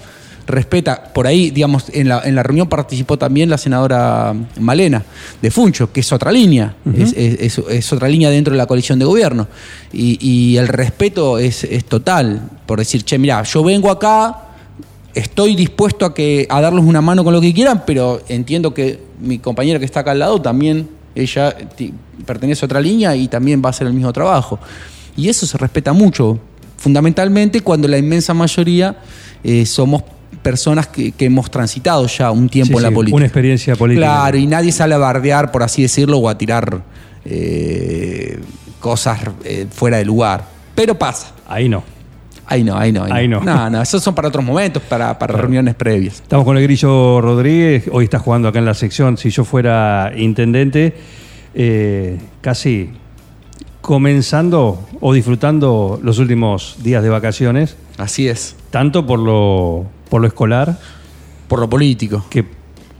respeta, 0.47 1.11
por 1.13 1.25
ahí, 1.27 1.51
digamos, 1.51 1.85
en 1.93 2.09
la, 2.09 2.21
en 2.25 2.35
la 2.35 2.43
reunión 2.43 2.67
participó 2.67 3.17
también 3.17 3.49
la 3.49 3.57
senadora 3.57 4.33
Malena 4.59 5.03
de 5.41 5.51
Funcho, 5.51 5.91
que 5.91 6.01
es 6.01 6.11
otra 6.11 6.31
línea, 6.31 6.75
es, 6.97 7.13
es- 7.13 7.57
es 7.59 7.93
otra 7.93 8.07
línea 8.09 8.29
dentro 8.29 8.51
de 8.51 8.57
la 8.57 8.65
coalición 8.65 8.99
de 8.99 9.05
gobierno. 9.05 9.47
Y, 9.93 10.17
y 10.19 10.57
el 10.57 10.67
respeto 10.67 11.37
es, 11.37 11.63
es 11.63 11.85
total, 11.85 12.41
por 12.65 12.79
decir, 12.79 13.03
che, 13.03 13.17
mira, 13.17 13.41
yo 13.43 13.63
vengo 13.63 13.89
acá, 13.89 14.39
estoy 15.13 15.55
dispuesto 15.55 16.05
a, 16.05 16.13
que, 16.13 16.45
a 16.49 16.59
darles 16.61 16.83
una 16.83 17.01
mano 17.01 17.23
con 17.23 17.33
lo 17.33 17.39
que 17.41 17.53
quieran, 17.53 17.83
pero 17.85 18.21
entiendo 18.27 18.73
que 18.73 18.99
mi 19.21 19.39
compañera 19.39 19.79
que 19.79 19.85
está 19.85 20.01
acá 20.01 20.11
al 20.11 20.19
lado 20.19 20.41
también, 20.41 20.89
ella 21.15 21.55
pertenece 22.25 22.65
a 22.65 22.67
otra 22.67 22.81
línea 22.81 23.15
y 23.15 23.27
también 23.27 23.61
va 23.63 23.67
a 23.67 23.69
hacer 23.69 23.87
el 23.87 23.93
mismo 23.93 24.11
trabajo. 24.11 24.59
Y 25.15 25.29
eso 25.29 25.45
se 25.45 25.57
respeta 25.57 25.93
mucho, 25.93 26.39
fundamentalmente 26.77 27.61
cuando 27.61 27.87
la 27.87 27.97
inmensa 27.97 28.33
mayoría 28.33 28.97
eh, 29.43 29.65
somos 29.65 30.03
personas 30.43 30.87
que, 30.87 31.11
que 31.13 31.25
hemos 31.25 31.49
transitado 31.49 32.05
ya 32.05 32.29
un 32.29 32.49
tiempo 32.49 32.73
Sí, 32.73 32.77
en 32.77 32.83
la 32.83 32.89
sí, 32.89 32.95
política. 32.95 33.15
Una 33.17 33.25
experiencia 33.25 33.75
política. 33.75 34.05
Claro, 34.05 34.37
y 34.37 34.45
nadie 34.45 34.71
sale 34.71 34.93
a 34.93 34.99
bardear, 34.99 35.51
por 35.51 35.63
así 35.63 35.81
decirlo, 35.81 36.19
o 36.19 36.29
a 36.29 36.37
tirar 36.37 36.81
eh, 37.25 38.39
cosas 38.79 39.19
eh, 39.43 39.65
fuera 39.71 39.97
de 39.97 40.05
lugar. 40.05 40.45
Pero 40.75 40.97
pasa. 40.99 41.31
Ahí 41.47 41.67
no. 41.69 41.83
Ahí 42.45 42.63
no, 42.63 42.77
ahí 42.77 42.91
no. 42.91 43.05
Ahí 43.05 43.27
no. 43.27 43.39
No, 43.39 43.69
no, 43.69 43.81
esos 43.81 44.03
son 44.03 44.13
para 44.13 44.27
otros 44.27 44.43
momentos, 44.43 44.83
para, 44.83 45.17
para 45.17 45.33
reuniones 45.37 45.75
previas. 45.75 46.15
Estamos 46.15 46.45
con 46.45 46.57
el 46.57 46.63
Grillo 46.63 47.21
Rodríguez, 47.21 47.85
hoy 47.91 48.03
está 48.03 48.19
jugando 48.19 48.49
acá 48.49 48.59
en 48.59 48.65
la 48.65 48.73
sección. 48.73 49.17
Si 49.17 49.29
yo 49.29 49.45
fuera 49.45 50.11
intendente, 50.15 50.93
eh, 51.55 52.19
casi 52.41 52.89
comenzando 53.81 54.87
o 55.01 55.13
disfrutando 55.13 55.99
los 56.03 56.19
últimos 56.19 56.77
días 56.83 57.03
de 57.03 57.09
vacaciones, 57.09 57.75
Así 57.97 58.27
es. 58.27 58.55
tanto 58.71 59.05
por 59.05 59.19
lo, 59.19 59.85
por 60.13 60.21
lo 60.21 60.27
escolar 60.27 60.77
Por 61.47 61.57
lo 61.59 61.67
político. 61.67 62.23
que 62.29 62.45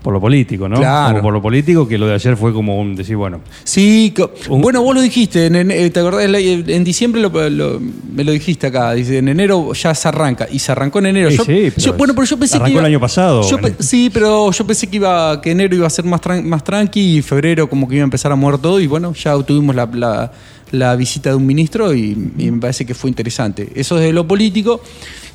por 0.01 0.11
lo 0.11 0.19
político, 0.19 0.67
¿no? 0.67 0.77
Claro. 0.77 1.09
Como 1.11 1.21
por 1.21 1.33
lo 1.33 1.41
político, 1.43 1.87
que 1.87 1.97
lo 1.99 2.07
de 2.07 2.15
ayer 2.15 2.35
fue 2.35 2.51
como 2.51 2.77
un 2.81 2.95
decir, 2.95 3.15
bueno, 3.15 3.39
Sí, 3.63 4.11
Un- 4.49 4.61
bueno, 4.61 4.81
vos 4.81 4.95
lo 4.95 5.01
dijiste, 5.01 5.45
en, 5.45 5.55
en- 5.55 5.69
eh, 5.71 5.91
¿te 5.91 5.99
acordás? 5.99 6.27
La- 6.27 6.39
En 6.39 6.83
diciembre 6.83 7.21
lo- 7.21 7.29
lo- 7.51 7.79
me 8.13 8.23
lo 8.23 8.31
dijiste 8.31 8.65
acá, 8.67 8.93
dice, 8.93 9.19
en 9.19 9.29
enero 9.29 9.71
ya 9.73 9.93
se 9.95 10.07
arranca, 10.07 10.47
y 10.51 10.57
se 10.59 10.71
arrancó 10.73 10.97
en 10.99 11.05
enero. 11.05 11.29
Sí, 11.29 11.37
Yo- 11.37 11.43
sí, 11.45 11.71
pero 11.75 11.85
yo- 11.85 11.93
bueno, 11.93 12.13
pero 12.15 12.25
yo 12.25 12.37
pensé 12.37 12.55
arrancó 12.57 12.65
que 12.65 12.71
iba- 12.73 12.81
el 12.81 12.85
año 12.87 12.99
pasado. 12.99 13.43
yo 13.47 13.57
sí, 13.79 14.09
pero 14.11 14.51
yo 14.51 14.65
pensé 14.67 14.87
que 14.87 14.95
iba 14.97 15.39
que 15.39 15.51
enero 15.51 15.75
iba 15.75 15.85
a 15.87 15.91
ser 15.91 16.03
más, 16.05 16.19
tran- 16.19 16.43
más 16.43 16.63
tranqui 16.63 17.19
y 17.19 17.21
febrero 17.21 17.69
como 17.69 17.87
que 17.87 17.95
iba 17.95 18.03
a 18.03 18.09
empezar 18.11 18.31
a 18.31 18.35
mover 18.35 18.57
todo 18.57 18.79
y 18.81 18.87
bueno, 18.87 19.13
ya 19.13 19.37
tuvimos 19.43 19.73
la, 19.75 19.85
la- 19.93 20.31
la 20.73 20.95
visita 20.95 21.29
de 21.29 21.35
un 21.35 21.45
ministro 21.45 21.93
y, 21.93 22.15
me 22.15 22.59
parece 22.59 22.85
que 22.85 22.95
fue 22.95 23.09
interesante. 23.09 23.69
Eso 23.75 23.95
desde 23.95 24.11
lo 24.11 24.27
político 24.27 24.81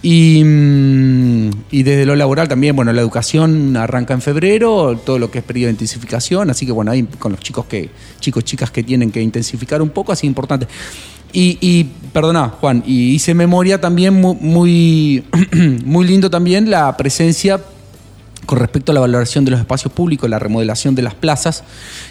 y, 0.02 0.42
mm, 0.45 1.50
y 1.71 1.83
desde 1.85 2.04
lo 2.04 2.16
laboral 2.16 2.49
también, 2.49 2.75
bueno, 2.75 2.92
la 2.92 3.00
educación 3.00 3.76
arranca 3.76 4.14
en 4.14 4.21
febrero, 4.21 5.00
todo 5.04 5.18
lo 5.18 5.30
que 5.30 5.38
es 5.38 5.45
periodo 5.45 5.68
de 5.68 5.73
intensificación, 5.73 6.50
así 6.50 6.66
que 6.66 6.73
bueno, 6.73 6.90
ahí 6.90 7.04
con 7.04 7.33
los 7.33 7.40
chicos 7.40 7.66
que 7.66 7.88
chicos 8.18 8.45
chicas 8.45 8.73
que 8.73 8.83
tienen 8.83 9.12
que 9.12 9.23
intensificar 9.23 9.80
un 9.80 9.90
poco, 9.90 10.11
así 10.11 10.26
importante. 10.26 10.66
Y, 11.33 11.57
y 11.61 11.85
perdona, 12.12 12.49
Juan, 12.49 12.83
y 12.85 13.11
hice 13.14 13.33
memoria 13.33 13.80
también 13.80 14.14
muy, 14.14 15.23
muy 15.85 16.07
lindo 16.07 16.30
también 16.30 16.68
la 16.68 16.97
presencia 16.97 17.61
con 18.49 18.59
respecto 18.59 18.93
a 18.93 18.95
la 18.95 19.00
valoración 19.02 19.45
de 19.45 19.50
los 19.50 19.61
espacios 19.61 19.93
públicos, 19.93 20.28
la 20.31 20.38
remodelación 20.38 20.95
de 20.95 21.02
las 21.02 21.14
plazas 21.14 21.64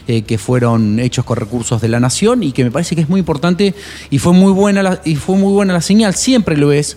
eh, 0.07 0.21
que 0.21 0.37
fueron 0.37 0.99
hechos 0.99 1.25
con 1.25 1.35
recursos 1.35 1.81
de 1.81 1.87
la 1.87 1.99
nación 1.99 2.43
y 2.43 2.51
que 2.51 2.63
me 2.63 2.69
parece 2.69 2.95
que 2.95 3.01
es 3.01 3.09
muy 3.09 3.19
importante 3.19 3.73
y 4.11 4.19
fue 4.19 4.33
muy 4.33 4.51
buena 4.51 4.83
la, 4.83 5.01
y 5.03 5.15
fue 5.15 5.35
muy 5.35 5.51
buena 5.51 5.73
la 5.73 5.81
señal, 5.81 6.13
siempre 6.13 6.55
lo 6.55 6.71
es. 6.71 6.95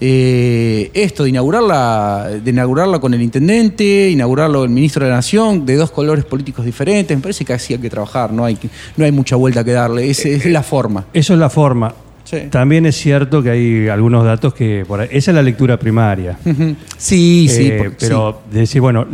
eh, 0.00 0.92
esto 0.94 1.24
de 1.24 1.30
inaugurarla, 1.30 2.28
de 2.44 2.48
inaugurarla 2.48 3.00
con 3.00 3.12
el 3.12 3.22
intendente, 3.22 4.08
inaugurarlo 4.10 4.62
el 4.62 4.70
ministro 4.70 5.02
de 5.04 5.10
la 5.10 5.16
Nación, 5.16 5.66
de 5.66 5.74
dos 5.74 5.90
colores 5.90 6.24
políticos 6.24 6.64
diferentes, 6.64 7.16
me 7.16 7.20
parece 7.20 7.44
que 7.44 7.54
así 7.54 7.72
hay 7.74 7.80
que 7.80 7.90
trabajar, 7.90 8.32
no 8.32 8.44
hay, 8.44 8.56
no 8.96 9.04
hay 9.04 9.10
mucha 9.10 9.34
vuelta 9.34 9.64
que 9.64 9.72
darle, 9.72 10.08
es, 10.08 10.24
es 10.24 10.46
la 10.46 10.62
forma. 10.62 11.06
eso 11.12 11.32
es 11.32 11.40
la 11.40 11.50
forma. 11.50 11.92
Sí. 12.26 12.38
También 12.50 12.84
es 12.86 12.96
cierto 12.96 13.42
que 13.42 13.50
hay 13.50 13.88
algunos 13.88 14.24
datos 14.24 14.52
que 14.52 14.84
por 14.86 15.00
ahí- 15.00 15.08
esa 15.12 15.30
es 15.30 15.34
la 15.36 15.42
lectura 15.42 15.78
primaria. 15.78 16.36
Ujú. 16.44 16.74
Sí, 16.98 17.46
sí, 17.48 17.68
Eh, 17.68 17.78
por- 17.78 17.96
pero 17.96 18.42
de 18.50 18.58
decir, 18.60 18.80
bueno, 18.80 19.06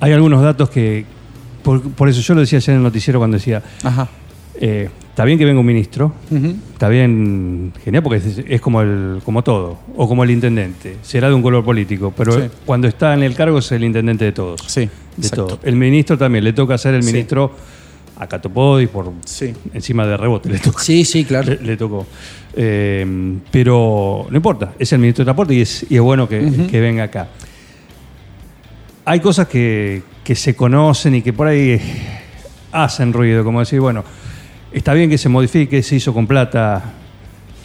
hay 0.00 0.12
algunos 0.12 0.42
datos 0.42 0.70
que, 0.70 1.04
por, 1.62 1.80
por 1.92 2.08
eso 2.08 2.20
yo 2.20 2.34
lo 2.34 2.40
decía 2.42 2.58
ayer 2.58 2.70
en 2.70 2.76
el 2.76 2.82
noticiero 2.82 3.18
cuando 3.18 3.36
decía, 3.38 3.62
sí. 3.80 3.86
Ajá. 3.86 4.08
eh, 4.60 4.88
está 5.10 5.24
bien 5.24 5.38
que 5.38 5.44
venga 5.44 5.58
un 5.60 5.66
ministro, 5.66 6.12
está 6.72 6.88
bien, 6.88 7.72
genial, 7.84 8.02
porque 8.04 8.18
es, 8.18 8.38
es 8.46 8.60
como, 8.60 8.82
el, 8.82 9.20
como 9.24 9.42
todo, 9.42 9.78
o 9.96 10.06
como 10.06 10.22
el 10.24 10.30
intendente, 10.30 10.96
será 11.02 11.28
de 11.28 11.34
un 11.34 11.42
color 11.42 11.64
político, 11.64 12.12
pero 12.16 12.32
Sí. 12.32 12.40
cuando 12.66 12.86
está 12.86 13.14
en 13.14 13.22
el 13.24 13.34
cargo 13.34 13.58
es 13.58 13.72
el 13.72 13.82
intendente 13.82 14.24
de 14.26 14.32
todos. 14.32 14.60
Sí, 14.66 14.82
de 14.82 14.86
exacto. 15.16 15.46
todo. 15.46 15.60
El 15.64 15.74
ministro 15.76 16.16
también, 16.18 16.44
le 16.44 16.52
toca 16.52 16.76
ser 16.78 16.94
el 16.94 17.02
Sí. 17.02 17.12
A 18.18 18.26
Catopodis 18.26 18.88
por 18.88 19.12
Sí. 19.24 19.54
encima 19.72 20.06
de 20.06 20.16
rebote, 20.16 20.48
le 20.50 20.58
toca. 20.58 20.82
Sí, 20.82 21.04
sí, 21.04 21.24
claro. 21.24 21.48
Le, 21.54 21.62
le 21.62 21.76
tocó. 21.76 22.06
Eh, 22.54 23.36
pero 23.50 24.26
no 24.28 24.36
importa, 24.36 24.72
es 24.78 24.92
el 24.92 24.98
ministro 24.98 25.22
de 25.22 25.26
Transporte 25.26 25.54
y 25.54 25.60
es, 25.60 25.86
y 25.88 25.94
es 25.96 26.00
bueno 26.02 26.28
que, 26.28 26.66
que 26.70 26.80
venga 26.80 27.04
acá. 27.04 27.28
Hay 29.04 29.20
cosas 29.20 29.48
que, 29.48 30.02
que 30.24 30.34
se 30.34 30.54
conocen 30.54 31.14
y 31.14 31.22
que 31.22 31.32
por 31.32 31.46
ahí 31.46 31.80
hacen 32.72 33.12
ruido, 33.12 33.42
como 33.44 33.60
decir, 33.60 33.80
bueno, 33.80 34.04
está 34.72 34.92
bien 34.92 35.08
que 35.08 35.16
se 35.16 35.28
modifique, 35.28 35.82
se 35.82 35.96
hizo 35.96 36.12
con 36.12 36.26
plata, 36.26 36.82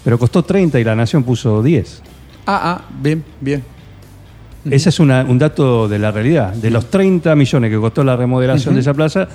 pero 0.03 0.17
costó 0.17 0.43
30 0.43 0.79
y 0.79 0.83
la 0.83 0.95
nación 0.95 1.23
puso 1.23 1.61
10. 1.61 2.01
Ah, 2.45 2.61
ah, 2.63 2.85
bien, 3.01 3.23
bien. 3.41 3.63
Ese 4.69 4.89
es 4.89 4.99
una- 5.01 5.23
un 5.23 5.37
dato 5.37 5.89
de 5.89 5.99
la 5.99 6.11
realidad. 6.11 6.53
De 6.53 6.69
los 6.69 6.89
30 6.89 7.35
millones 7.35 7.69
que 7.69 7.77
costó 7.77 8.03
la 8.03 8.15
remodelación 8.15 8.75
de 8.75 8.79
esa 8.81 8.93
plaza, 8.93 9.27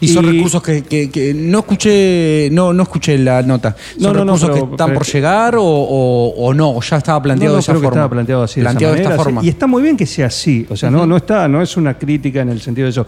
Y 0.00 0.08
son 0.08 0.24
Y- 0.26 0.32
recursos 0.36 0.62
que, 0.62 0.82
que- 0.82 1.10
que 1.10 1.34
no 1.34 1.58
escuché, 1.60 2.48
no, 2.52 2.72
no 2.72 2.82
escuché 2.84 3.18
la 3.18 3.42
nota. 3.42 3.74
¿Son 3.98 4.02
No, 4.02 4.08
no, 4.12 4.24
no, 4.24 4.32
recursos 4.36 4.50
pero- 4.50 4.64
que 4.66 4.70
están 4.72 4.94
por 4.94 5.06
llegar 5.06 5.56
o, 5.56 5.64
o- 5.64 6.28
o 6.46 6.54
no? 6.54 6.70
¿O 6.70 6.80
ya 6.80 6.96
estaba 6.98 7.20
planteado 7.22 7.54
de 7.54 7.60
esa 7.60 7.72
creo 7.72 7.80
que 7.80 7.84
forma? 7.86 7.96
estaba 8.00 8.10
planteado 8.10 8.42
así, 8.44 8.60
Planteado 8.60 8.94
de, 8.94 9.02
esta 9.02 9.16
forma. 9.16 9.44
Y 9.44 9.48
está 9.48 9.66
muy 9.66 9.82
bien 9.82 9.96
que 9.96 10.06
sea 10.06 10.26
así. 10.26 10.66
O 10.70 10.76
sea, 10.76 10.90
no, 10.90 11.04
no 11.06 11.16
está, 11.16 11.48
no 11.48 11.60
es 11.62 11.76
una 11.76 11.98
crítica 11.98 12.40
en 12.42 12.50
el 12.50 12.60
sentido 12.60 12.84
de 12.86 12.90
eso. 12.90 13.06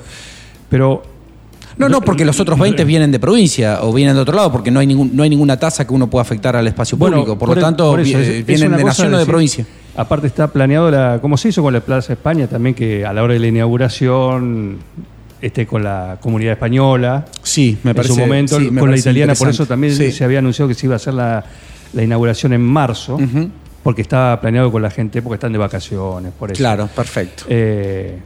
Pero 0.68 1.02
No, 1.78 1.88
no, 1.88 2.00
porque 2.02 2.24
los 2.24 2.38
otros 2.40 2.58
20 2.58 2.84
vienen 2.84 3.10
de 3.12 3.18
provincia 3.20 3.78
o 3.82 3.92
vienen 3.92 4.14
de 4.16 4.20
otro 4.22 4.34
lado, 4.36 4.50
porque 4.52 4.70
no 4.70 4.80
hay, 4.80 4.86
ningún, 4.86 5.12
no 5.14 5.22
hay 5.22 5.30
ninguna 5.30 5.56
tasa 5.58 5.86
que 5.86 5.94
uno 5.94 6.08
pueda 6.10 6.22
afectar 6.22 6.54
al 6.56 6.66
espacio 6.66 6.98
público. 6.98 7.38
Por, 7.38 7.48
lo 7.50 7.56
tanto, 7.56 7.88
por 7.90 8.00
eso, 8.00 8.18
vi- 8.18 8.22
es- 8.24 8.28
es 8.30 8.46
vienen 8.46 8.76
de 8.76 8.84
nación 8.84 9.14
o 9.14 9.18
de 9.18 9.24
provincia. 9.26 9.64
Aparte 9.96 10.26
está 10.26 10.48
planeado, 10.48 10.90
la, 10.90 11.18
como 11.22 11.36
se 11.38 11.48
hizo 11.48 11.62
con 11.62 11.72
la 11.72 11.80
Plaza 11.80 12.12
España 12.12 12.46
también, 12.48 12.74
que 12.74 13.06
a 13.06 13.12
la 13.12 13.22
hora 13.22 13.32
de 13.34 13.40
la 13.40 13.46
inauguración, 13.46 14.76
este, 15.40 15.66
con 15.66 15.82
la 15.82 16.18
comunidad 16.20 16.52
española, 16.52 17.24
Sí, 17.42 17.78
me 17.82 17.94
parece. 17.94 18.12
en 18.14 18.18
su 18.18 18.20
momento, 18.26 18.58
sí, 18.58 18.68
con 18.68 18.90
la 18.90 18.96
italiana, 18.98 19.34
por 19.34 19.48
eso 19.48 19.66
también 19.66 19.94
Sí. 19.94 20.12
se 20.12 20.24
había 20.24 20.38
anunciado 20.40 20.68
que 20.68 20.74
se 20.74 20.86
iba 20.86 20.94
a 20.94 20.96
hacer 20.96 21.14
la, 21.14 21.44
la 21.92 22.02
inauguración 22.02 22.52
en 22.52 22.62
marzo, 22.62 23.18
porque 23.82 24.02
estaba 24.02 24.40
planeado 24.40 24.70
con 24.70 24.82
la 24.82 24.90
gente, 24.90 25.22
porque 25.22 25.34
están 25.36 25.52
de 25.52 25.58
vacaciones, 25.58 26.32
por 26.38 26.52
eso. 26.52 26.58
Claro, 26.58 26.88
perfecto. 26.94 27.44
Eh, 27.48 28.18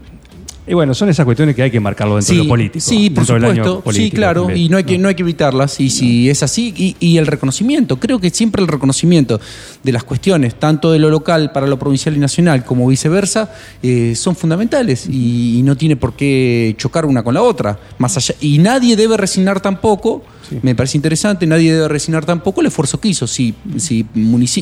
y 0.66 0.74
bueno, 0.74 0.94
son 0.94 1.08
esas 1.10 1.24
cuestiones 1.24 1.54
que 1.54 1.62
hay 1.62 1.70
que 1.70 1.80
marcarlo 1.80 2.16
dentro 2.16 2.34
de 2.34 2.42
lo 2.42 2.48
político. 2.48 2.84
Sí, 2.84 3.10
por 3.10 3.18
dentro 3.26 3.34
del 3.34 3.44
año 3.44 3.64
supuesto. 3.64 3.78
Sí, 3.80 3.84
político 3.84 4.16
claro. 4.16 4.40
también. 4.46 4.60
Y 4.66 4.68
no 4.68 4.76
hay, 4.78 4.84
que, 4.84 4.98
no 4.98 5.08
hay 5.08 5.14
que 5.14 5.22
evitarlas. 5.22 5.78
Y 5.80 5.90
si 5.90 6.30
es 6.30 6.42
así, 6.42 6.72
y, 6.76 6.96
y 7.00 7.18
el 7.18 7.26
reconocimiento. 7.26 7.98
Creo 8.00 8.18
que 8.18 8.30
siempre 8.30 8.62
el 8.62 8.68
reconocimiento 8.68 9.40
de 9.82 9.92
las 9.92 10.04
cuestiones, 10.04 10.54
tanto 10.54 10.90
de 10.90 10.98
lo 10.98 11.10
local 11.10 11.52
para 11.52 11.66
lo 11.66 11.78
provincial 11.78 12.16
y 12.16 12.18
nacional, 12.18 12.64
como 12.64 12.86
viceversa, 12.86 13.52
eh, 13.82 14.14
son 14.16 14.36
fundamentales. 14.36 15.06
Y, 15.08 15.58
y 15.58 15.62
no 15.62 15.76
tiene 15.76 15.96
por 15.96 16.14
qué 16.14 16.74
chocar 16.78 17.04
una 17.04 17.22
con 17.22 17.34
la 17.34 17.42
otra. 17.42 17.78
Más 17.98 18.16
allá. 18.16 18.34
Y 18.40 18.58
nadie 18.58 18.96
debe 18.96 19.16
resignar 19.16 19.60
tampoco. 19.60 20.22
Me 20.62 20.74
parece 20.74 20.98
interesante, 20.98 21.46
nadie 21.46 21.72
debe 21.72 21.88
resignar 21.88 22.26
tampoco 22.26 22.60
el 22.60 22.66
esfuerzo 22.66 23.00
que 23.00 23.08
hizo. 23.08 23.26
Si, 23.26 23.54
si, 23.78 24.04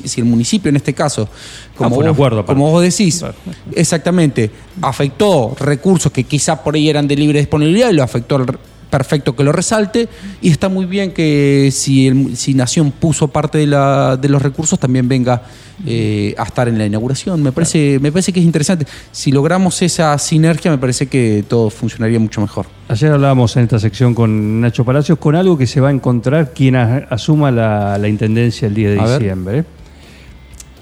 si 0.04 0.20
el 0.20 0.24
municipio 0.26 0.68
en 0.68 0.76
este 0.76 0.94
caso, 0.94 1.28
como, 1.76 1.96
Ah, 1.96 1.98
vos, 1.98 2.06
acuerdo, 2.06 2.38
aparte. 2.40 2.54
como 2.56 2.70
vos 2.70 2.82
decís, 2.82 3.18
Claro. 3.18 3.34
Exactamente. 3.74 4.50
Afectó 4.80 5.56
recursos 5.58 5.91
que 6.12 6.24
quizá 6.24 6.62
por 6.62 6.74
ahí 6.74 6.88
eran 6.88 7.06
de 7.08 7.16
libre 7.16 7.38
disponibilidad 7.38 7.90
y 7.90 7.94
lo 7.94 8.02
afectó 8.02 8.36
al- 8.36 8.58
perfecto 8.90 9.34
que 9.34 9.42
lo 9.42 9.52
resalte. 9.52 10.06
Y 10.42 10.50
está 10.50 10.68
muy 10.68 10.84
bien 10.84 11.12
que 11.12 11.70
si, 11.72 12.08
el- 12.08 12.36
si 12.36 12.52
Nación 12.52 12.90
puso 12.92 13.28
parte 13.28 13.56
de, 13.58 13.66
la- 13.66 14.18
de 14.18 14.28
los 14.28 14.42
recursos, 14.42 14.78
también 14.78 15.08
venga 15.08 15.42
eh, 15.86 16.34
a 16.36 16.42
estar 16.44 16.68
en 16.68 16.76
la 16.76 16.84
inauguración. 16.86 17.42
Me 17.42 17.52
parece, 17.52 17.98
me 18.02 18.12
parece 18.12 18.32
que 18.34 18.40
es 18.40 18.44
interesante. 18.46 18.86
Si 19.10 19.32
logramos 19.32 19.80
esa 19.80 20.16
sinergia, 20.18 20.70
me 20.70 20.76
parece 20.78 21.06
que 21.06 21.42
todo 21.48 21.70
funcionaría 21.70 22.18
mucho 22.20 22.40
mejor. 22.42 22.66
Ayer 22.88 23.10
hablábamos 23.10 23.56
en 23.56 23.62
esta 23.64 23.78
sección 23.78 24.14
con 24.14 24.60
Nacho 24.60 24.84
Palacios 24.84 25.18
con 25.18 25.34
algo 25.36 25.56
que 25.56 25.66
se 25.66 25.80
va 25.80 25.88
a 25.88 25.92
encontrar 25.92 26.52
quien 26.52 26.76
asuma 26.76 27.50
la, 27.50 27.96
la 27.98 28.08
intendencia 28.08 28.68
el 28.68 28.74
10 28.74 28.90
de 28.94 29.00
A 29.00 29.04
ver. 29.06 29.18
diciembre. 29.20 29.64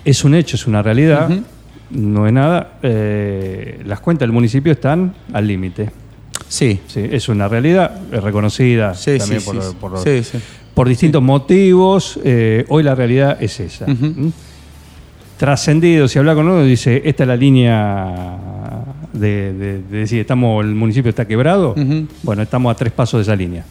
Es 0.04 0.24
un 0.24 0.34
hecho, 0.34 0.56
es 0.56 0.66
una 0.66 0.82
realidad. 0.82 1.30
No 1.90 2.26
es 2.26 2.32
nada. 2.32 2.78
Eh, 2.82 3.80
las 3.84 4.00
cuentas 4.00 4.22
del 4.26 4.32
municipio 4.32 4.72
están 4.72 5.14
al 5.32 5.46
límite. 5.46 5.90
Sí. 6.48 6.80
Sí, 6.86 7.00
es 7.10 7.28
una 7.28 7.46
realidad 7.48 8.00
es 8.12 8.22
reconocida 8.22 8.94
Sí, 8.94 9.18
también 9.18 9.40
sí, 9.40 9.46
por, 9.80 10.02
por- 10.74 10.88
distintos 10.88 11.22
motivos. 11.22 12.18
Eh, 12.24 12.64
hoy 12.68 12.82
la 12.82 12.94
realidad 12.94 13.36
es 13.42 13.60
esa. 13.60 13.86
Trascendido, 15.36 16.06
si 16.06 16.18
habla 16.18 16.34
con 16.34 16.46
uno, 16.48 16.62
dice, 16.64 17.00
esta 17.04 17.22
es 17.24 17.28
la 17.28 17.36
línea 17.36 18.84
de, 19.14 19.52
de- 19.54 19.82
de 19.82 19.98
decir, 19.98 20.20
estamos, 20.20 20.62
el 20.64 20.74
municipio 20.74 21.08
está 21.08 21.26
quebrado. 21.26 21.74
Bueno, 22.22 22.42
estamos 22.42 22.70
a 22.72 22.76
tres 22.76 22.92
pasos 22.92 23.18
de 23.18 23.22
esa 23.22 23.36
línea. 23.36 23.64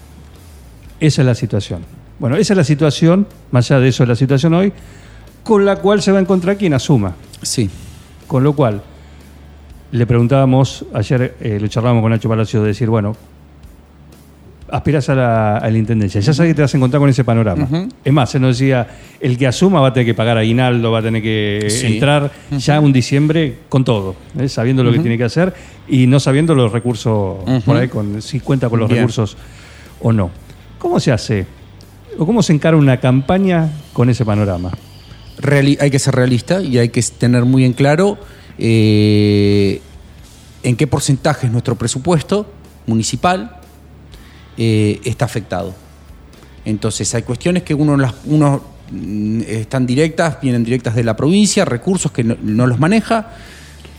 Esa 1.00 1.22
es 1.22 1.26
la 1.26 1.36
situación. 1.36 1.82
Bueno, 2.18 2.36
esa 2.38 2.54
es 2.54 2.58
la 2.58 2.64
situación, 2.64 3.28
más 3.52 3.70
allá 3.70 3.80
de 3.82 3.90
eso 3.90 4.04
es 4.04 4.10
la 4.10 4.16
situación 4.16 4.54
hoy, 4.56 4.74
con 5.44 5.64
la 5.64 5.76
cual 5.78 6.02
se 6.02 6.12
va 6.12 6.18
a 6.18 6.22
encontrar 6.22 6.58
quien 6.58 6.74
asuma. 6.74 7.14
Sí. 7.42 7.70
Con 8.30 8.44
lo 8.44 8.54
cual, 8.54 8.82
le 9.92 10.06
preguntábamos, 10.06 10.86
ayer 10.94 11.36
eh, 11.42 11.58
lo 11.60 11.68
charlábamos 11.68 12.04
con 12.04 12.12
Nacho 12.12 12.30
Palacio, 12.30 12.62
de 12.62 12.68
decir, 12.68 12.88
bueno, 12.90 13.16
aspiras 14.72 15.10
a 15.10 15.16
la, 15.16 15.58
a 15.58 15.68
la 15.68 15.78
intendencia, 15.80 16.22
ya 16.22 16.32
sabes 16.32 16.52
que 16.52 16.54
te 16.54 16.62
vas 16.62 16.72
a 16.72 16.78
encontrar 16.78 17.00
con 17.00 17.10
ese 17.10 17.24
panorama. 17.24 17.68
Es 18.06 18.14
más, 18.14 18.30
se 18.30 18.40
nos 18.40 18.60
decía, 18.60 18.88
el 19.20 19.36
que 19.36 19.48
asuma 19.48 19.82
va 19.82 19.88
a 19.88 19.94
tener 19.94 20.06
que 20.06 20.14
pagar 20.14 20.38
aguinaldo, 20.38 20.92
va 20.92 21.00
a 21.00 21.02
tener 21.02 21.24
que 21.24 21.66
Sí. 21.72 21.88
entrar 21.88 22.32
ya 22.52 22.80
un 22.80 22.94
diciembre 22.94 23.58
con 23.68 23.84
todo, 23.84 24.16
¿eh? 24.40 24.48
sabiendo 24.48 24.84
lo 24.84 24.92
que 24.92 25.00
tiene 25.00 25.18
que 25.18 25.24
hacer 25.24 25.52
y 25.88 26.06
no 26.06 26.20
sabiendo 26.20 26.54
los 26.54 26.72
recursos, 26.72 27.38
por 27.66 27.78
ahí, 27.78 27.88
con, 27.88 28.22
si 28.22 28.42
cuenta 28.42 28.70
con 28.70 28.80
los 28.80 28.90
Bien. 28.90 29.00
recursos 29.02 29.38
o 30.02 30.14
no. 30.14 30.30
¿Cómo 30.78 31.00
se 31.00 31.12
hace? 31.12 31.48
¿O 32.20 32.28
cómo 32.28 32.44
se 32.44 32.54
encara 32.54 32.78
una 32.78 32.98
campaña 32.98 33.70
con 33.92 34.08
ese 34.08 34.24
panorama? 34.24 34.70
Hay 35.42 35.92
que 35.92 36.00
ser 36.00 36.16
realista 36.16 36.62
y 36.62 36.78
hay 36.78 36.90
que 36.90 37.02
tener 37.02 37.46
muy 37.46 37.64
en 37.64 37.74
claro 37.74 38.18
eh, 38.58 39.82
en 40.64 40.76
qué 40.76 40.86
porcentaje 40.86 41.48
es 41.48 41.52
nuestro 41.52 41.76
presupuesto 41.76 42.52
municipal 42.86 43.60
eh, 44.58 45.00
está 45.06 45.26
afectado. 45.26 45.74
Entonces 46.66 47.14
hay 47.16 47.22
cuestiones 47.22 47.64
que 47.64 47.74
uno 47.74 47.96
las 47.96 48.14
uno 48.26 48.62
mm, 48.92 49.42
están 49.48 49.86
directas, 49.86 50.42
vienen 50.42 50.66
directas 50.66 50.96
de 50.96 51.04
la 51.06 51.16
provincia, 51.16 51.64
recursos 51.64 52.12
que 52.12 52.24
no 52.24 52.68
los 52.68 52.80
maneja, 52.80 53.32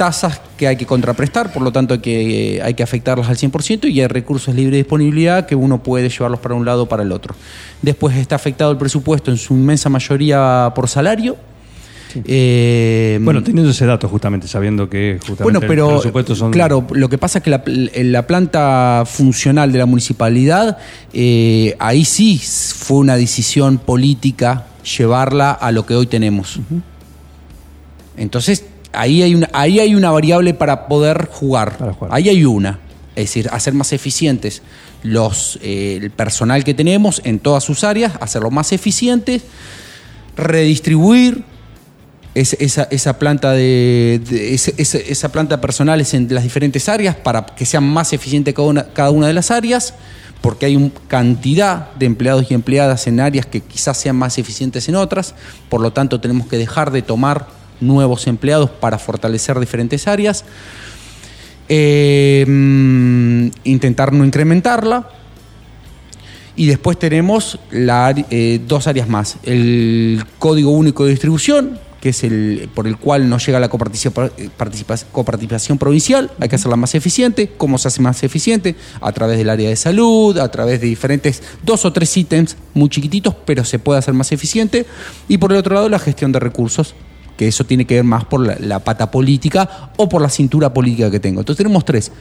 tasas 0.00 0.40
que 0.57 0.66
hay 0.66 0.76
que 0.76 0.87
contraprestar, 0.87 1.52
por 1.52 1.61
lo 1.61 1.73
tanto 1.73 1.92
hay 1.92 2.00
que, 2.00 2.57
eh, 2.57 2.62
hay 2.62 2.73
que 2.73 2.83
afectarlas 2.83 3.28
al 3.28 3.37
100% 3.37 3.87
y 3.87 4.00
hay 4.00 4.07
recursos 4.07 4.54
de 4.54 4.62
libre 4.62 4.78
disponibilidad 4.78 5.45
que 5.45 5.54
uno 5.54 5.83
puede 5.83 6.09
llevarlos 6.09 6.40
para 6.40 6.54
un 6.54 6.64
lado 6.64 6.85
o 6.85 6.87
para 6.87 7.02
el 7.02 7.12
otro. 7.12 7.35
Después 7.83 8.16
está 8.16 8.35
afectado 8.35 8.71
el 8.71 8.78
presupuesto 8.78 9.30
en 9.30 9.37
su 9.37 9.52
inmensa 9.52 9.90
mayoría 9.90 10.73
por 10.75 10.88
salario. 10.88 11.37
Eh, 12.25 13.21
Bueno, 13.23 13.42
teniendo 13.42 13.71
ese 13.73 13.85
dato 13.85 14.09
justamente, 14.09 14.49
sabiendo 14.49 14.88
que 14.88 15.19
justamente 15.21 15.42
bueno, 15.42 15.61
pero 15.61 15.90
presupuesto 15.90 16.35
son... 16.35 16.50
claro, 16.50 16.87
lo 16.92 17.11
que 17.11 17.19
pasa 17.19 17.40
es 17.40 17.45
que 17.45 17.50
la, 17.50 17.62
la 17.66 18.26
planta 18.26 19.02
funcional 19.04 19.71
de 19.71 19.80
la 19.80 19.87
municipalidad, 19.87 20.78
eh, 21.12 21.76
ahí 21.78 22.07
sí 22.07 22.38
fue 22.38 22.97
una 22.97 23.16
decisión 23.16 23.76
política 23.76 24.64
llevarla 24.97 25.50
a 25.50 25.71
lo 25.73 25.85
que 25.85 25.95
hoy 25.95 26.07
tenemos. 26.07 26.59
Entonces, 28.16 28.64
ahí 28.93 29.23
hay, 29.23 29.35
una, 29.35 29.49
ahí 29.53 29.81
hay 29.81 29.95
una 29.95 30.11
variable 30.11 30.55
para 30.55 30.87
poder 30.89 31.29
jugar. 31.31 31.77
Para 31.79 31.93
jugar. 31.93 32.13
Ahí 32.15 32.29
hay 32.29 32.45
una. 32.45 32.79
Es 33.17 33.25
decir, 33.27 33.49
hacer 33.53 33.75
más 33.75 33.93
eficientes 33.93 34.63
los, 35.03 35.59
eh, 35.63 35.99
el 36.01 36.11
personal 36.11 36.63
que 36.65 36.75
tenemos 36.75 37.21
en 37.25 37.39
todas 37.39 37.65
sus 37.65 37.85
áreas, 37.85 38.13
hacerlo 38.21 38.51
más 38.51 38.73
eficientes, 38.73 39.43
redistribuir 40.37 41.45
es- 42.35 42.57
esa, 42.61 42.85
esa 42.91 43.19
planta 43.19 43.53
de, 43.53 44.21
de- 44.29 44.55
esa 44.55 45.33
planta 45.33 45.57
de 45.57 45.61
personales 45.63 46.15
en 46.15 46.33
las 46.33 46.45
diferentes 46.45 46.89
áreas 46.89 47.17
para 47.17 47.45
que 47.47 47.67
sean 47.67 47.85
más 47.85 48.13
eficientes 48.13 48.55
cada 48.55 48.69
una, 48.69 48.85
cada 48.93 49.11
una 49.11 49.27
de 49.27 49.33
las 49.33 49.51
áreas, 49.51 49.95
porque 50.41 50.67
hay 50.67 50.77
una 50.77 50.91
cantidad 51.09 51.93
de 51.95 52.07
empleados 52.07 52.47
y 52.51 52.55
empleadas 52.55 53.07
en 53.07 53.21
áreas 53.21 53.47
que 53.47 53.61
quizás 53.61 53.99
sean 53.99 54.17
más 54.17 54.39
eficientes 54.39 54.89
en 54.89 54.95
otras, 54.95 55.35
por 55.69 55.81
lo 55.81 55.93
tanto 55.93 56.21
tenemos 56.21 56.47
que 56.47 56.57
dejar 56.57 56.93
de 56.93 57.03
tomar 57.03 57.47
nuevos 57.81 58.27
empleados 58.27 58.71
para 58.71 58.99
fortalecer 58.99 59.59
diferentes 59.59 60.07
áreas. 60.09 60.45
Eh, 61.69 62.45
mm, 62.49 63.49
intentar 63.65 64.13
no 64.13 64.25
incrementarla, 64.25 65.09
y 66.57 66.67
después 66.67 66.99
tenemos 66.99 67.59
la 67.71 68.13
eh, 68.31 68.61
dos 68.67 68.87
áreas 68.87 69.09
más. 69.09 69.37
El 69.45 70.23
código 70.39 70.71
único 70.73 71.04
de 71.04 71.13
distribución, 71.13 71.78
que 72.00 72.09
es 72.11 72.25
el 72.25 72.69
por 72.75 72.87
el 72.89 72.97
cual 72.97 73.28
no 73.28 73.39
llega 73.39 73.61
la 73.61 73.71
coparticipa- 73.71 74.31
participa- 74.59 75.04
coparticipación 75.13 75.78
provincial. 75.78 76.31
Hay 76.41 76.49
que 76.49 76.57
hacerla 76.57 76.76
más 76.76 76.95
eficiente. 76.95 77.52
¿Cómo 77.57 77.78
se 77.78 77.89
hace 77.89 78.02
más 78.02 78.23
eficiente? 78.25 78.75
A 79.00 79.13
través 79.13 79.39
del 79.39 79.49
área 79.49 79.69
de 79.69 79.76
salud, 79.76 80.37
a 80.39 80.50
través 80.50 80.81
de 80.81 80.89
diferentes, 80.89 81.43
dos 81.63 81.85
o 81.85 81.93
tres 81.93 82.15
ítems 82.17 82.57
muy 82.75 82.89
chiquititos, 82.89 83.35
pero 83.47 83.65
se 83.65 83.78
puede 83.78 84.00
hacer 84.00 84.13
más 84.15 84.33
eficiente. 84.33 84.87
Y 85.28 85.39
por 85.39 85.52
el 85.52 85.59
otro 85.59 85.75
lado, 85.76 85.89
la 85.89 85.99
gestión 86.00 86.33
de 86.33 86.41
recursos 86.41 86.95
que 87.41 87.49
eso 87.49 87.65
tiene 87.65 87.87
que 87.87 87.95
ver 87.95 88.05
más 88.05 88.26
por 88.26 88.61
la, 88.61 88.81
pata 88.81 89.11
política 89.11 89.91
o 89.97 90.11
por 90.11 90.21
la 90.21 90.29
cintura 90.29 90.75
política 90.75 91.11
que 91.11 91.21
tengo. 91.21 91.41
Entonces 91.41 91.57
tenemos 91.57 91.87
tres. 91.87 92.13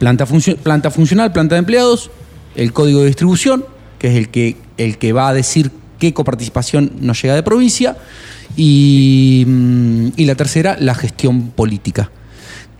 Planta, 0.00 0.26
planta 0.64 0.90
funcional, 0.90 1.30
planta 1.30 1.54
de 1.54 1.60
empleados, 1.60 2.10
el 2.56 2.72
código 2.72 3.02
de 3.02 3.06
distribución, 3.06 3.64
que 4.00 4.08
es 4.08 4.16
el 4.16 4.28
que, 4.30 4.56
el 4.78 4.98
que 4.98 5.12
va 5.12 5.28
a 5.28 5.32
decir 5.32 5.70
qué 6.00 6.12
coparticipación 6.12 6.90
nos 6.98 7.22
llega 7.22 7.36
de 7.36 7.44
provincia, 7.44 7.98
y, 8.56 9.44
mm, 9.46 10.08
y 10.16 10.24
la 10.24 10.34
tercera, 10.34 10.76
la 10.80 10.96
gestión 10.96 11.50
política. 11.52 12.10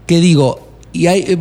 ¿Qué 0.09 0.19
digo? 0.19 0.69
Y 0.92 1.07
hay, 1.07 1.20
eh, 1.20 1.38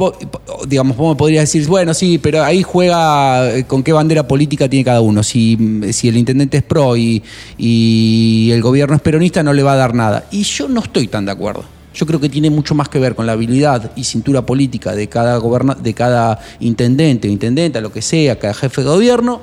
digamos, 0.68 0.96
vos 0.96 1.16
me 1.16 1.18
podrías 1.18 1.44
decir, 1.44 1.68
bueno, 1.68 1.94
sí, 1.94 2.20
pero 2.20 2.44
ahí 2.44 2.62
juega 2.62 3.56
eh, 3.56 3.64
con 3.66 3.82
qué 3.82 3.92
bandera 3.92 4.28
política 4.28 4.70
tiene 4.70 4.86
cada 4.86 5.02
uno. 5.02 5.24
Si, 5.24 5.58
mm, 5.58 5.92
si 5.92 6.08
el 6.08 6.18
intendente 6.18 6.58
es 6.58 6.64
pro 6.64 6.96
y, 6.96 7.24
y 7.58 8.52
el 8.52 8.62
gobierno 8.62 8.96
es 8.96 9.02
peronista, 9.02 9.42
no 9.42 9.54
le 9.54 9.64
va 9.64 9.74
a 9.74 9.78
dar 9.78 9.96
nada. 9.96 10.26
Y 10.32 10.44
yo 10.44 10.68
no 10.68 10.82
estoy 10.82 11.08
tan 11.08 11.26
de 11.26 11.32
acuerdo. 11.32 11.64
Yo 11.94 12.06
creo 12.06 12.20
que 12.20 12.30
tiene 12.30 12.50
mucho 12.50 12.76
más 12.76 12.88
que 12.88 13.00
ver 13.00 13.16
con 13.16 13.26
la 13.26 13.32
habilidad 13.32 13.92
y 13.96 14.04
cintura 14.04 14.46
política 14.46 14.94
de 14.94 15.10
cada, 15.10 15.38
goberna 15.38 15.74
de 15.76 15.94
cada 15.94 16.40
intendente 16.60 17.28
o 17.28 17.32
intendenta, 17.32 17.82
lo 17.82 17.92
que 17.92 18.02
sea, 18.02 18.38
cada 18.38 18.54
jefe 18.54 18.84
de 18.84 18.88
gobierno, 18.88 19.42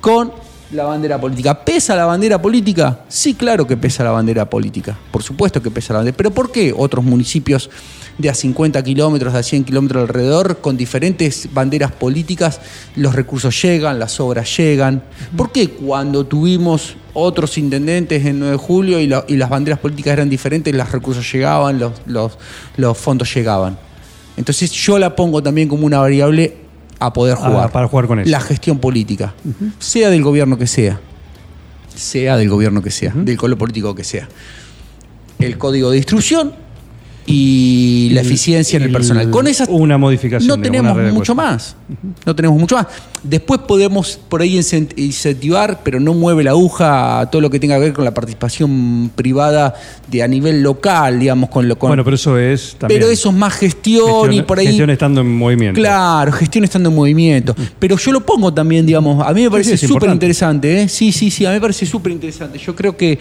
con 0.00 0.30
la 0.72 0.84
bandera 0.84 1.20
política. 1.20 1.64
¿Pesa 1.64 1.94
la 1.94 2.04
bandera 2.06 2.40
política? 2.42 3.00
Sí, 3.08 3.34
claro 3.34 3.66
que 3.66 3.76
pesa 3.76 4.02
la 4.04 4.10
bandera 4.10 4.48
política. 4.50 4.96
Por 5.12 5.22
supuesto 5.22 5.62
que 5.62 5.70
pesa 5.70 5.92
la 5.92 5.98
bandera. 6.00 6.16
¿Pero 6.16 6.30
por 6.32 6.50
qué 6.50 6.74
otros 6.76 7.04
municipios 7.04 7.70
de 8.18 8.30
a 8.30 8.34
50 8.34 8.82
kilómetros, 8.82 9.32
de 9.32 9.38
a 9.38 9.42
100 9.42 9.64
kilómetros 9.64 10.02
alrededor, 10.02 10.58
con 10.60 10.76
diferentes 10.76 11.48
banderas 11.52 11.92
políticas, 11.92 12.60
los 12.96 13.14
recursos 13.14 13.60
llegan, 13.62 13.98
las 13.98 14.18
obras 14.20 14.56
llegan? 14.56 15.02
¿Por 15.36 15.52
qué 15.52 15.68
cuando 15.70 16.26
tuvimos 16.26 16.96
otros 17.14 17.56
intendentes 17.58 18.26
en 18.26 18.38
9 18.40 18.52
de 18.52 18.58
julio 18.58 19.00
y, 19.00 19.06
la- 19.06 19.24
y 19.28 19.36
las 19.36 19.48
banderas 19.50 19.78
políticas 19.78 20.14
eran 20.14 20.28
diferentes, 20.28 20.74
los 20.74 20.90
recursos 20.90 21.30
llegaban, 21.32 21.78
los, 21.78 21.92
los- 22.06 22.38
los 22.76 22.98
fondos 22.98 23.32
llegaban? 23.32 23.78
Entonces 24.36 24.70
yo 24.72 24.98
la 24.98 25.14
pongo 25.16 25.42
también 25.42 25.68
como 25.68 25.86
una 25.86 25.98
variable 25.98 26.65
a 26.98 27.12
poder 27.12 27.36
Ah, 27.40 27.48
jugar. 27.48 27.72
para 27.72 27.88
jugar 27.88 28.06
con 28.06 28.20
eso. 28.20 28.30
La 28.30 28.40
gestión 28.40 28.78
política, 28.78 29.34
sea 29.78 30.10
del 30.10 30.22
gobierno 30.22 30.56
que 30.58 30.66
sea, 30.66 31.00
sea 31.94 32.36
del 32.36 32.48
gobierno 32.48 32.82
que 32.82 32.90
sea, 32.90 33.12
del 33.14 33.36
color 33.36 33.58
político 33.58 33.94
que 33.94 34.04
sea. 34.04 34.28
El 35.38 35.58
código 35.58 35.90
de 35.90 35.98
instrucción 35.98 36.54
y 37.26 38.10
la 38.12 38.20
eficiencia 38.20 38.76
en 38.76 38.84
el 38.84 38.92
personal. 38.92 39.30
Con 39.30 39.46
esas 39.48 39.68
Una 39.68 39.98
modificación. 39.98 40.46
no 40.48 40.60
tenemos 40.62 40.96
mucho 41.12 41.34
más. 41.34 41.76
No 42.24 42.34
tenemos 42.36 42.58
mucho 42.58 42.76
más. 42.76 42.86
Después 43.22 43.60
podemos 43.66 44.18
por 44.28 44.42
ahí 44.42 44.56
incent- 44.56 44.92
incentivar, 44.96 45.80
pero 45.82 45.98
no 45.98 46.14
mueve 46.14 46.44
la 46.44 46.50
aguja 46.52 47.20
a 47.20 47.30
todo 47.30 47.42
lo 47.42 47.50
que 47.50 47.58
tenga 47.58 47.74
que 47.76 47.80
ver 47.80 47.92
con 47.92 48.04
la 48.04 48.14
participación 48.14 49.10
privada 49.16 49.74
de 50.08 50.22
a 50.22 50.28
nivel 50.28 50.62
local, 50.62 51.18
digamos, 51.18 51.50
con 51.50 51.66
lo 51.66 51.76
con. 51.76 51.90
Bueno, 51.90 52.04
pero 52.04 52.14
eso 52.14 52.38
es 52.38 52.76
también. 52.78 53.00
pero 53.00 53.10
eso 53.10 53.30
es 53.30 53.34
más 53.34 53.54
gestión, 53.54 54.32
y 54.32 54.42
por 54.42 54.60
ahí. 54.60 54.66
Gestión 54.68 54.90
estando 54.90 55.20
en 55.22 55.34
movimiento. 55.36 55.80
Claro, 55.80 56.30
gestión 56.32 56.62
estando 56.62 56.90
en 56.90 56.94
movimiento. 56.94 57.56
Pero 57.80 57.96
yo 57.96 58.12
lo 58.12 58.24
pongo 58.24 58.54
también, 58.54 58.86
digamos, 58.86 59.26
a 59.26 59.32
mí 59.32 59.42
me 59.42 59.50
parece 59.50 59.76
sí, 59.76 59.88
súper 59.88 60.10
interesante, 60.10 60.82
¿eh? 60.82 60.88
Sí, 60.88 61.10
sí, 61.10 61.30
sí, 61.30 61.44
a 61.44 61.48
mí 61.48 61.54
me 61.56 61.60
parece 61.60 61.84
súper 61.86 62.12
interesante. 62.12 62.58
Yo 62.58 62.76
creo 62.76 62.96
que, 62.96 63.18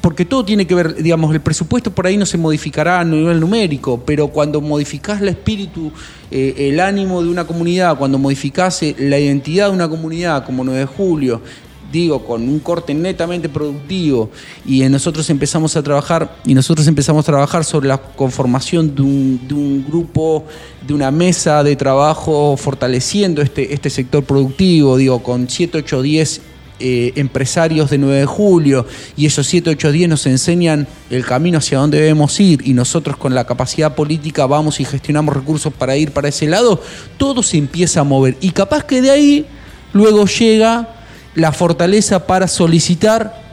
porque 0.00 0.24
todo 0.24 0.44
tiene 0.44 0.66
que 0.66 0.74
ver, 0.74 1.02
digamos, 1.02 1.32
el 1.34 1.40
presupuesto 1.40 1.90
por 1.90 2.06
ahí 2.06 2.16
no 2.16 2.26
se 2.26 2.38
modificará 2.38 3.00
a 3.00 3.04
nivel 3.04 3.40
numérico, 3.40 4.02
pero 4.04 4.28
cuando 4.28 4.60
modificás 4.60 5.20
el 5.20 5.28
espíritu, 5.28 5.92
eh, 6.30 6.54
el 6.70 6.80
ánimo 6.80 7.22
de 7.22 7.28
una 7.28 7.44
comunidad, 7.44 7.98
cuando 7.98 8.18
modificás 8.18 8.82
eh, 8.82 8.94
la 8.98 9.18
identidad 9.18 9.68
de 9.68 9.74
una 9.74 9.88
comunidad, 9.88 10.44
como 10.44 10.62
9 10.64 10.80
de 10.80 10.86
julio, 10.86 11.42
digo, 11.90 12.24
con 12.24 12.48
un 12.48 12.60
corte 12.60 12.94
netamente 12.94 13.48
productivo 13.48 14.30
y 14.64 14.80
nosotros 14.88 15.28
empezamos 15.28 15.76
a 15.76 15.82
trabajar 15.82 16.36
y 16.44 16.54
nosotros 16.54 16.86
empezamos 16.86 17.24
a 17.24 17.32
trabajar 17.32 17.64
sobre 17.64 17.88
la 17.88 17.98
conformación 17.98 18.94
de 18.94 19.02
un, 19.02 19.40
de 19.48 19.54
un 19.54 19.84
grupo, 19.88 20.44
de 20.86 20.94
una 20.94 21.10
mesa 21.10 21.64
de 21.64 21.74
trabajo 21.74 22.56
fortaleciendo 22.56 23.42
este, 23.42 23.74
este 23.74 23.90
sector 23.90 24.22
productivo, 24.22 24.96
digo, 24.96 25.20
con 25.20 25.48
7, 25.48 25.78
8, 25.78 26.02
10 26.02 26.40
eh, 26.80 27.12
empresarios 27.16 27.90
de 27.90 27.98
9 27.98 28.20
de 28.20 28.26
julio 28.26 28.86
y 29.16 29.26
esos 29.26 29.46
7, 29.46 29.70
8 29.70 29.92
días 29.92 30.08
nos 30.08 30.26
enseñan 30.26 30.86
el 31.10 31.24
camino 31.24 31.58
hacia 31.58 31.78
dónde 31.78 31.98
debemos 31.98 32.40
ir 32.40 32.66
y 32.66 32.74
nosotros 32.74 33.16
con 33.16 33.34
la 33.34 33.44
capacidad 33.44 33.94
política 33.94 34.46
vamos 34.46 34.80
y 34.80 34.84
gestionamos 34.84 35.34
recursos 35.34 35.72
para 35.72 35.96
ir 35.96 36.12
para 36.12 36.28
ese 36.28 36.46
lado, 36.46 36.82
todo 37.16 37.42
se 37.42 37.58
empieza 37.58 38.00
a 38.00 38.04
mover. 38.04 38.36
Y 38.40 38.50
capaz 38.50 38.84
que 38.84 39.02
de 39.02 39.10
ahí 39.10 39.46
luego 39.92 40.26
llega 40.26 40.88
la 41.34 41.52
fortaleza 41.52 42.26
para 42.26 42.48
solicitar 42.48 43.49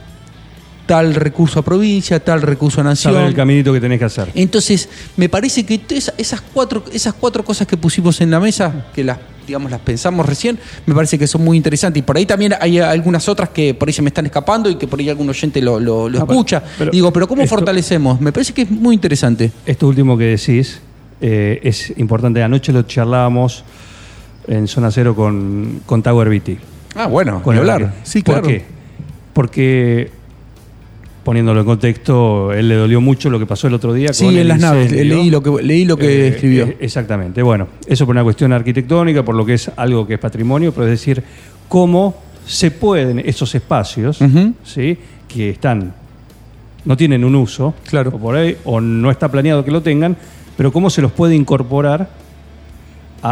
tal 0.88 1.14
recurso 1.14 1.60
a 1.60 1.62
provincia, 1.64 2.20
tal 2.24 2.42
recurso 2.42 2.82
a 2.82 2.84
nación. 2.86 3.14
Saber 3.14 3.28
el 3.28 3.36
caminito 3.36 3.72
que 3.74 3.80
tenés 3.80 4.00
que 4.00 4.06
hacer. 4.06 4.32
Entonces, 4.34 4.90
me 5.18 5.30
parece 5.30 5.64
que 5.66 5.80
esa- 5.90 6.14
esas 6.18 6.42
cuatro, 6.42 6.84
esas 6.92 7.14
cuatro 7.14 7.44
cosas 7.46 7.68
que 7.68 7.78
pusimos 7.78 8.20
en 8.22 8.32
la 8.32 8.40
mesa, 8.40 8.88
que 8.96 9.04
las, 9.04 9.18
digamos, 9.46 9.70
las 9.70 9.82
pensamos 9.82 10.26
recién, 10.26 10.58
me 10.86 10.96
parece 10.96 11.20
que 11.20 11.28
son 11.28 11.44
muy 11.44 11.58
interesantes. 11.58 12.00
Y 12.00 12.04
por 12.04 12.18
ahí 12.18 12.26
también 12.26 12.54
hay 12.60 12.80
algunas 12.80 13.28
otras 13.30 13.50
que 13.50 13.74
por 13.74 13.88
ahí 13.90 13.94
se 13.94 14.02
me 14.02 14.08
están 14.08 14.26
escapando 14.26 14.70
y 14.70 14.76
que 14.76 14.88
por 14.88 15.00
ahí 15.00 15.10
algún 15.10 15.30
oyente 15.30 15.62
lo, 15.62 15.80
lo- 15.80 16.10
lo 16.10 16.20
Ah, 16.20 16.26
pero- 16.26 16.32
escucha. 16.40 16.64
pero 16.78 16.90
Digo, 16.92 17.12
pero 17.14 17.28
¿cómo 17.28 17.44
esto- 17.44 17.56
fortalecemos? 17.56 18.20
Me 18.22 18.32
parece 18.32 18.54
que 18.54 18.62
es 18.64 18.72
muy 18.72 18.96
interesante. 18.96 19.52
Esto 19.66 19.88
último 19.88 20.18
que 20.18 20.24
decís 20.26 20.80
eh, 21.20 21.60
es 21.64 21.94
importante. 21.98 22.42
Anoche 22.44 22.72
lo 22.72 22.84
charlábamos 22.84 23.64
en 24.48 24.68
Zona 24.68 24.90
Cero 24.92 25.16
con, 25.16 25.82
con 25.86 26.02
Tower 26.02 26.30
Beatty. 26.30 26.58
Ah, 26.96 27.08
bueno, 27.08 27.44
Con 27.44 27.58
hablar. 27.58 27.94
Sí, 28.04 28.22
¿Por 28.22 28.36
claro. 28.36 28.48
qué? 28.48 28.64
Porque, 29.34 30.12
poniéndolo 31.28 31.60
en 31.60 31.66
contexto, 31.66 32.54
él 32.54 32.70
le 32.70 32.76
dolió 32.76 33.02
mucho 33.02 33.30
lo 33.30 33.38
que 33.38 33.46
pasó 33.46 33.68
el 33.68 33.74
otro 33.74 33.92
día. 33.94 34.14
Sí, 34.14 34.24
con 34.24 34.34
en 34.36 34.40
el 34.40 34.48
las 34.48 34.62
naves. 34.62 34.94
Leí 34.94 35.30
lo 35.30 35.44
que, 35.44 35.62
leí 35.62 35.84
lo 35.84 35.98
que 35.98 36.06
Eh, 36.08 36.28
escribió. 36.30 36.68
eh, 36.68 36.78
exactamente. 36.80 37.42
Bueno, 37.42 37.68
eso 37.86 38.06
por 38.06 38.16
una 38.16 38.24
cuestión 38.24 38.54
arquitectónica, 38.54 39.26
por 39.26 39.36
lo 39.36 39.46
que 39.46 39.56
es 39.56 39.70
algo 39.76 40.08
que 40.08 40.14
es 40.14 40.20
patrimonio, 40.22 40.72
pero 40.72 40.86
es 40.86 40.92
decir, 40.92 41.22
cómo 41.68 42.16
se 42.46 42.72
pueden 42.72 43.20
esos 43.20 43.54
espacios. 43.56 44.20
¿sí? 44.64 44.98
que 45.28 45.50
están, 45.50 45.94
no 46.86 46.96
tienen 46.96 47.26
un 47.26 47.36
uso, 47.36 47.74
Claro. 47.90 48.12
o 48.16 48.18
por 48.18 48.38
ahí, 48.38 48.56
o 48.64 48.80
no 48.80 49.12
está 49.12 49.30
planeado 49.30 49.66
que 49.66 49.72
lo 49.72 49.82
tengan, 49.82 50.16
pero 50.56 50.72
cómo 50.72 50.90
se 50.90 51.02
los 51.02 51.12
puede 51.12 51.36
incorporar 51.36 52.10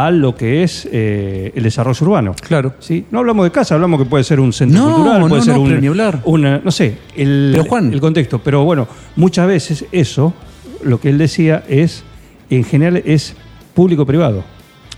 a 0.04 0.10
lo 0.10 0.34
que 0.34 0.62
es 0.62 0.86
eh, 0.92 1.52
el 1.54 1.62
desarrollo 1.62 2.04
urbano. 2.06 2.34
Claro. 2.46 2.74
¿sí? 2.80 3.06
No 3.10 3.20
hablamos 3.20 3.44
de 3.44 3.50
casa, 3.50 3.74
hablamos 3.74 3.98
que 4.02 4.06
puede 4.06 4.24
ser 4.24 4.40
un 4.40 4.52
centro 4.52 4.78
No, 4.80 4.94
cultural, 4.96 5.20
no, 5.20 5.28
puede 5.28 5.42
ser 5.42 5.54
no, 5.54 5.60
un, 5.62 5.80
ni 5.80 5.86
hablar. 5.86 6.20
una, 6.24 6.58
no 6.58 6.70
sé, 6.70 6.98
el, 7.16 7.50
Pero, 7.52 7.64
Juan. 7.64 7.92
el 7.92 8.00
contexto. 8.00 8.38
Pero 8.40 8.64
bueno, 8.64 8.86
muchas 9.16 9.46
veces 9.46 9.84
eso, 9.92 10.34
lo 10.82 11.00
que 11.00 11.08
él 11.08 11.18
decía 11.18 11.64
es, 11.68 12.04
en 12.50 12.64
general 12.64 13.02
es 13.06 13.34
público-privado. 13.74 14.44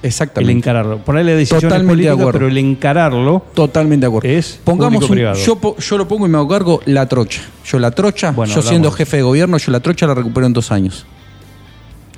El 0.00 0.06
Exactamente. 0.08 0.52
encararlo. 0.52 0.98
Ponerle 0.98 1.34
decisiones 1.34 1.64
Totalmente 1.70 2.02
de 2.04 2.08
acuerdo. 2.10 2.32
pero 2.32 2.46
el 2.46 2.56
encararlo 2.58 3.42
Totalmente 3.52 4.04
de 4.04 4.08
acuerdo. 4.08 4.28
Es 4.28 4.60
Pongamos 4.62 5.02
un- 5.02 5.08
público-privado. 5.08 5.36
yo, 5.44 5.76
yo 5.76 5.98
lo 5.98 6.06
pongo 6.06 6.26
y 6.26 6.28
me 6.30 6.38
hago 6.38 6.46
cargo 6.48 6.80
la 6.86 7.06
trocha. 7.08 7.40
Yo 7.64 7.78
la 7.80 7.90
trocha, 7.90 8.30
Bueno, 8.30 8.54
yo 8.54 8.62
siendo 8.62 8.90
jefe 8.92 9.16
de 9.18 9.22
gobierno, 9.24 9.58
yo 9.58 9.72
la 9.72 9.80
trocha 9.80 10.06
la 10.06 10.14
recupero 10.14 10.46
en 10.46 10.52
dos 10.52 10.70
años. 10.70 11.04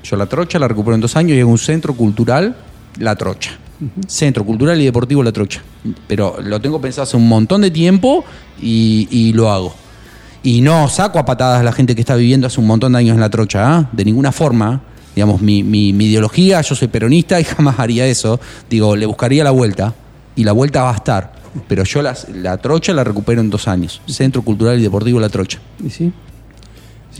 Yo 0.02 0.16
la 0.16 0.26
trocha 0.26 0.58
la 0.58 0.68
recupero 0.68 0.94
en 0.94 1.00
dos 1.00 1.16
años 1.16 1.36
y 1.36 1.40
hago 1.40 1.50
un 1.50 1.58
centro 1.58 1.94
cultural, 1.94 2.56
la 2.98 3.16
trocha. 3.16 3.52
Centro 4.06 4.44
cultural 4.44 4.80
y 4.80 4.84
deportivo 4.84 5.22
la 5.22 5.32
trocha. 5.32 5.62
Pero 6.06 6.36
lo 6.42 6.60
tengo 6.60 6.80
pensado 6.80 7.04
hace 7.04 7.16
un 7.16 7.26
montón 7.28 7.62
de 7.62 7.70
tiempo 7.70 8.24
y, 8.60 9.08
y 9.10 9.32
lo 9.32 9.50
hago. 9.50 9.74
Y 10.42 10.60
no 10.60 10.88
saco 10.88 11.18
a 11.18 11.24
patadas 11.24 11.60
a 11.60 11.62
la 11.62 11.72
gente 11.72 11.94
que 11.94 12.00
está 12.02 12.14
viviendo 12.16 12.46
hace 12.46 12.60
un 12.60 12.66
montón 12.66 12.92
de 12.92 12.98
años 12.98 13.14
en 13.14 13.20
la 13.20 13.30
trocha, 13.30 13.76
¿ah? 13.78 13.88
de 13.92 14.04
ninguna 14.04 14.32
forma. 14.32 14.82
Digamos, 15.14 15.40
mi, 15.42 15.62
mi- 15.62 15.92
mi 15.92 16.06
ideología, 16.06 16.60
yo 16.60 16.74
soy 16.74 16.88
peronista 16.88 17.40
y 17.40 17.44
jamás 17.44 17.78
haría 17.78 18.06
eso. 18.06 18.38
Digo, 18.68 18.96
le 18.96 19.06
buscaría 19.06 19.44
la 19.44 19.50
vuelta 19.50 19.94
y 20.36 20.44
la 20.44 20.52
vuelta 20.52 20.82
va 20.82 20.92
a 20.92 20.96
estar. 20.96 21.32
Pero 21.66 21.82
yo 21.84 22.00
las- 22.02 22.28
la 22.28 22.58
trocha 22.58 22.92
la 22.92 23.02
recupero 23.04 23.40
en 23.40 23.50
dos 23.50 23.66
años. 23.66 24.00
Centro 24.06 24.42
Cultural 24.42 24.78
y 24.78 24.82
Deportivo 24.82 25.18
La 25.20 25.28
Trocha. 25.28 25.58
¿Y 25.84 25.90
sí? 25.90 26.12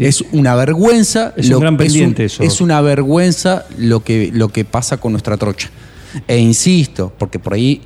Sí. 0.01 0.07
Es 0.07 0.25
una 0.33 0.55
vergüenza. 0.55 1.35
Es 1.37 1.51
un 1.51 1.61
gran 1.61 1.77
pendiente 1.77 2.25
es 2.25 2.35
eso. 2.35 2.43
Es 2.43 2.61
una 2.63 2.81
vergüenza 2.81 3.67
lo 3.77 4.03
que, 4.03 4.31
lo 4.33 4.49
que 4.49 4.65
pasa 4.65 4.97
con 4.97 5.13
nuestra 5.13 5.37
trocha. 5.37 5.69
E 6.27 6.39
insisto, 6.39 7.13
porque 7.19 7.39
por 7.39 7.53
ahí 7.53 7.83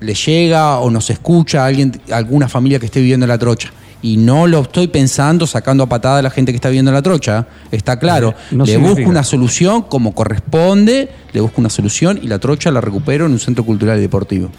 le 0.00 0.14
llega 0.14 0.78
o 0.78 0.90
nos 0.90 1.10
escucha 1.10 1.62
a 1.62 1.66
alguien, 1.66 2.00
alguna 2.10 2.48
familia 2.48 2.78
que 2.78 2.86
esté 2.86 3.00
viviendo 3.00 3.24
en 3.24 3.28
la 3.28 3.38
trocha. 3.38 3.70
Y 4.00 4.16
no 4.16 4.46
lo 4.46 4.60
estoy 4.60 4.88
pensando 4.88 5.46
sacando 5.46 5.84
a 5.84 5.88
patada 5.88 6.20
a 6.20 6.22
la 6.22 6.30
gente 6.30 6.52
que 6.52 6.56
está 6.56 6.68
viviendo 6.68 6.90
en 6.90 6.94
la 6.94 7.02
trocha. 7.02 7.46
Está 7.70 7.98
claro. 7.98 8.30
Eh, 8.30 8.54
no 8.54 8.64
le 8.64 8.72
significa. 8.72 9.00
busco 9.00 9.10
una 9.10 9.24
solución 9.24 9.82
como 9.82 10.14
corresponde, 10.14 11.10
le 11.32 11.40
busco 11.40 11.60
una 11.60 11.70
solución 11.70 12.18
y 12.22 12.28
la 12.28 12.38
trocha 12.38 12.70
la 12.70 12.80
recupero 12.80 13.26
en 13.26 13.32
un 13.32 13.40
centro 13.40 13.64
cultural 13.64 13.98
y 13.98 14.00
deportivo. 14.00 14.50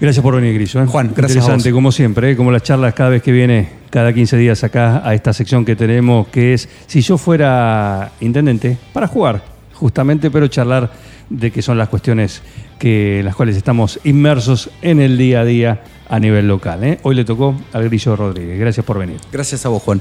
Gracias 0.00 0.22
por 0.22 0.36
venir, 0.36 0.54
Grillo. 0.54 0.82
¿eh? 0.82 0.86
Juan, 0.86 1.08
gracias 1.08 1.38
a 1.38 1.40
Interesante, 1.40 1.72
vos. 1.72 1.76
como 1.76 1.92
siempre, 1.92 2.30
¿eh? 2.30 2.36
como 2.36 2.52
las 2.52 2.62
charlas 2.62 2.94
cada 2.94 3.10
vez 3.10 3.22
que 3.22 3.32
viene, 3.32 3.68
cada 3.90 4.12
15 4.12 4.36
días 4.36 4.62
acá 4.62 5.02
a 5.04 5.12
esta 5.14 5.32
sección 5.32 5.64
que 5.64 5.74
tenemos, 5.74 6.28
que 6.28 6.54
es 6.54 6.68
si 6.86 7.00
yo 7.00 7.18
fuera 7.18 8.12
intendente, 8.20 8.76
para 8.92 9.08
jugar, 9.08 9.42
justamente, 9.74 10.30
pero 10.30 10.46
charlar 10.46 10.90
de 11.28 11.50
qué 11.50 11.62
son 11.62 11.78
las 11.78 11.88
cuestiones 11.88 12.42
que 12.78 13.18
en 13.18 13.24
las 13.24 13.34
cuales 13.34 13.56
estamos 13.56 13.98
inmersos 14.04 14.70
en 14.82 15.00
el 15.00 15.18
día 15.18 15.40
a 15.40 15.44
día 15.44 15.82
a 16.08 16.18
nivel 16.20 16.46
local. 16.46 16.84
¿eh? 16.84 17.00
Hoy 17.02 17.16
le 17.16 17.24
tocó 17.24 17.54
al 17.72 17.84
Grillo 17.84 18.14
Rodríguez. 18.16 18.58
Gracias 18.58 18.86
por 18.86 18.98
venir. 18.98 19.18
Gracias 19.32 19.66
a 19.66 19.68
vos, 19.68 19.82
Juan. 19.82 20.00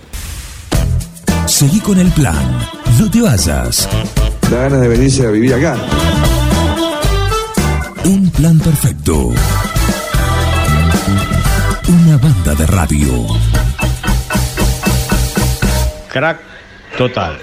Seguí 1.48 1.80
con 1.80 2.00
el 2.00 2.12
plan. 2.12 2.36
No 3.00 3.10
te 3.10 3.22
vayas. 3.22 3.90
Da 4.50 4.62
ganas 4.64 4.82
de 4.82 4.88
venirse 4.88 5.26
a 5.26 5.32
vivir 5.32 5.54
acá. 5.56 5.76
Un 8.06 8.30
plan 8.30 8.60
perfecto. 8.60 9.32
Una 11.88 12.17
banda 12.17 12.54
de 12.54 12.65
radio. 12.65 13.28
Crack 16.10 16.41
total. 16.97 17.39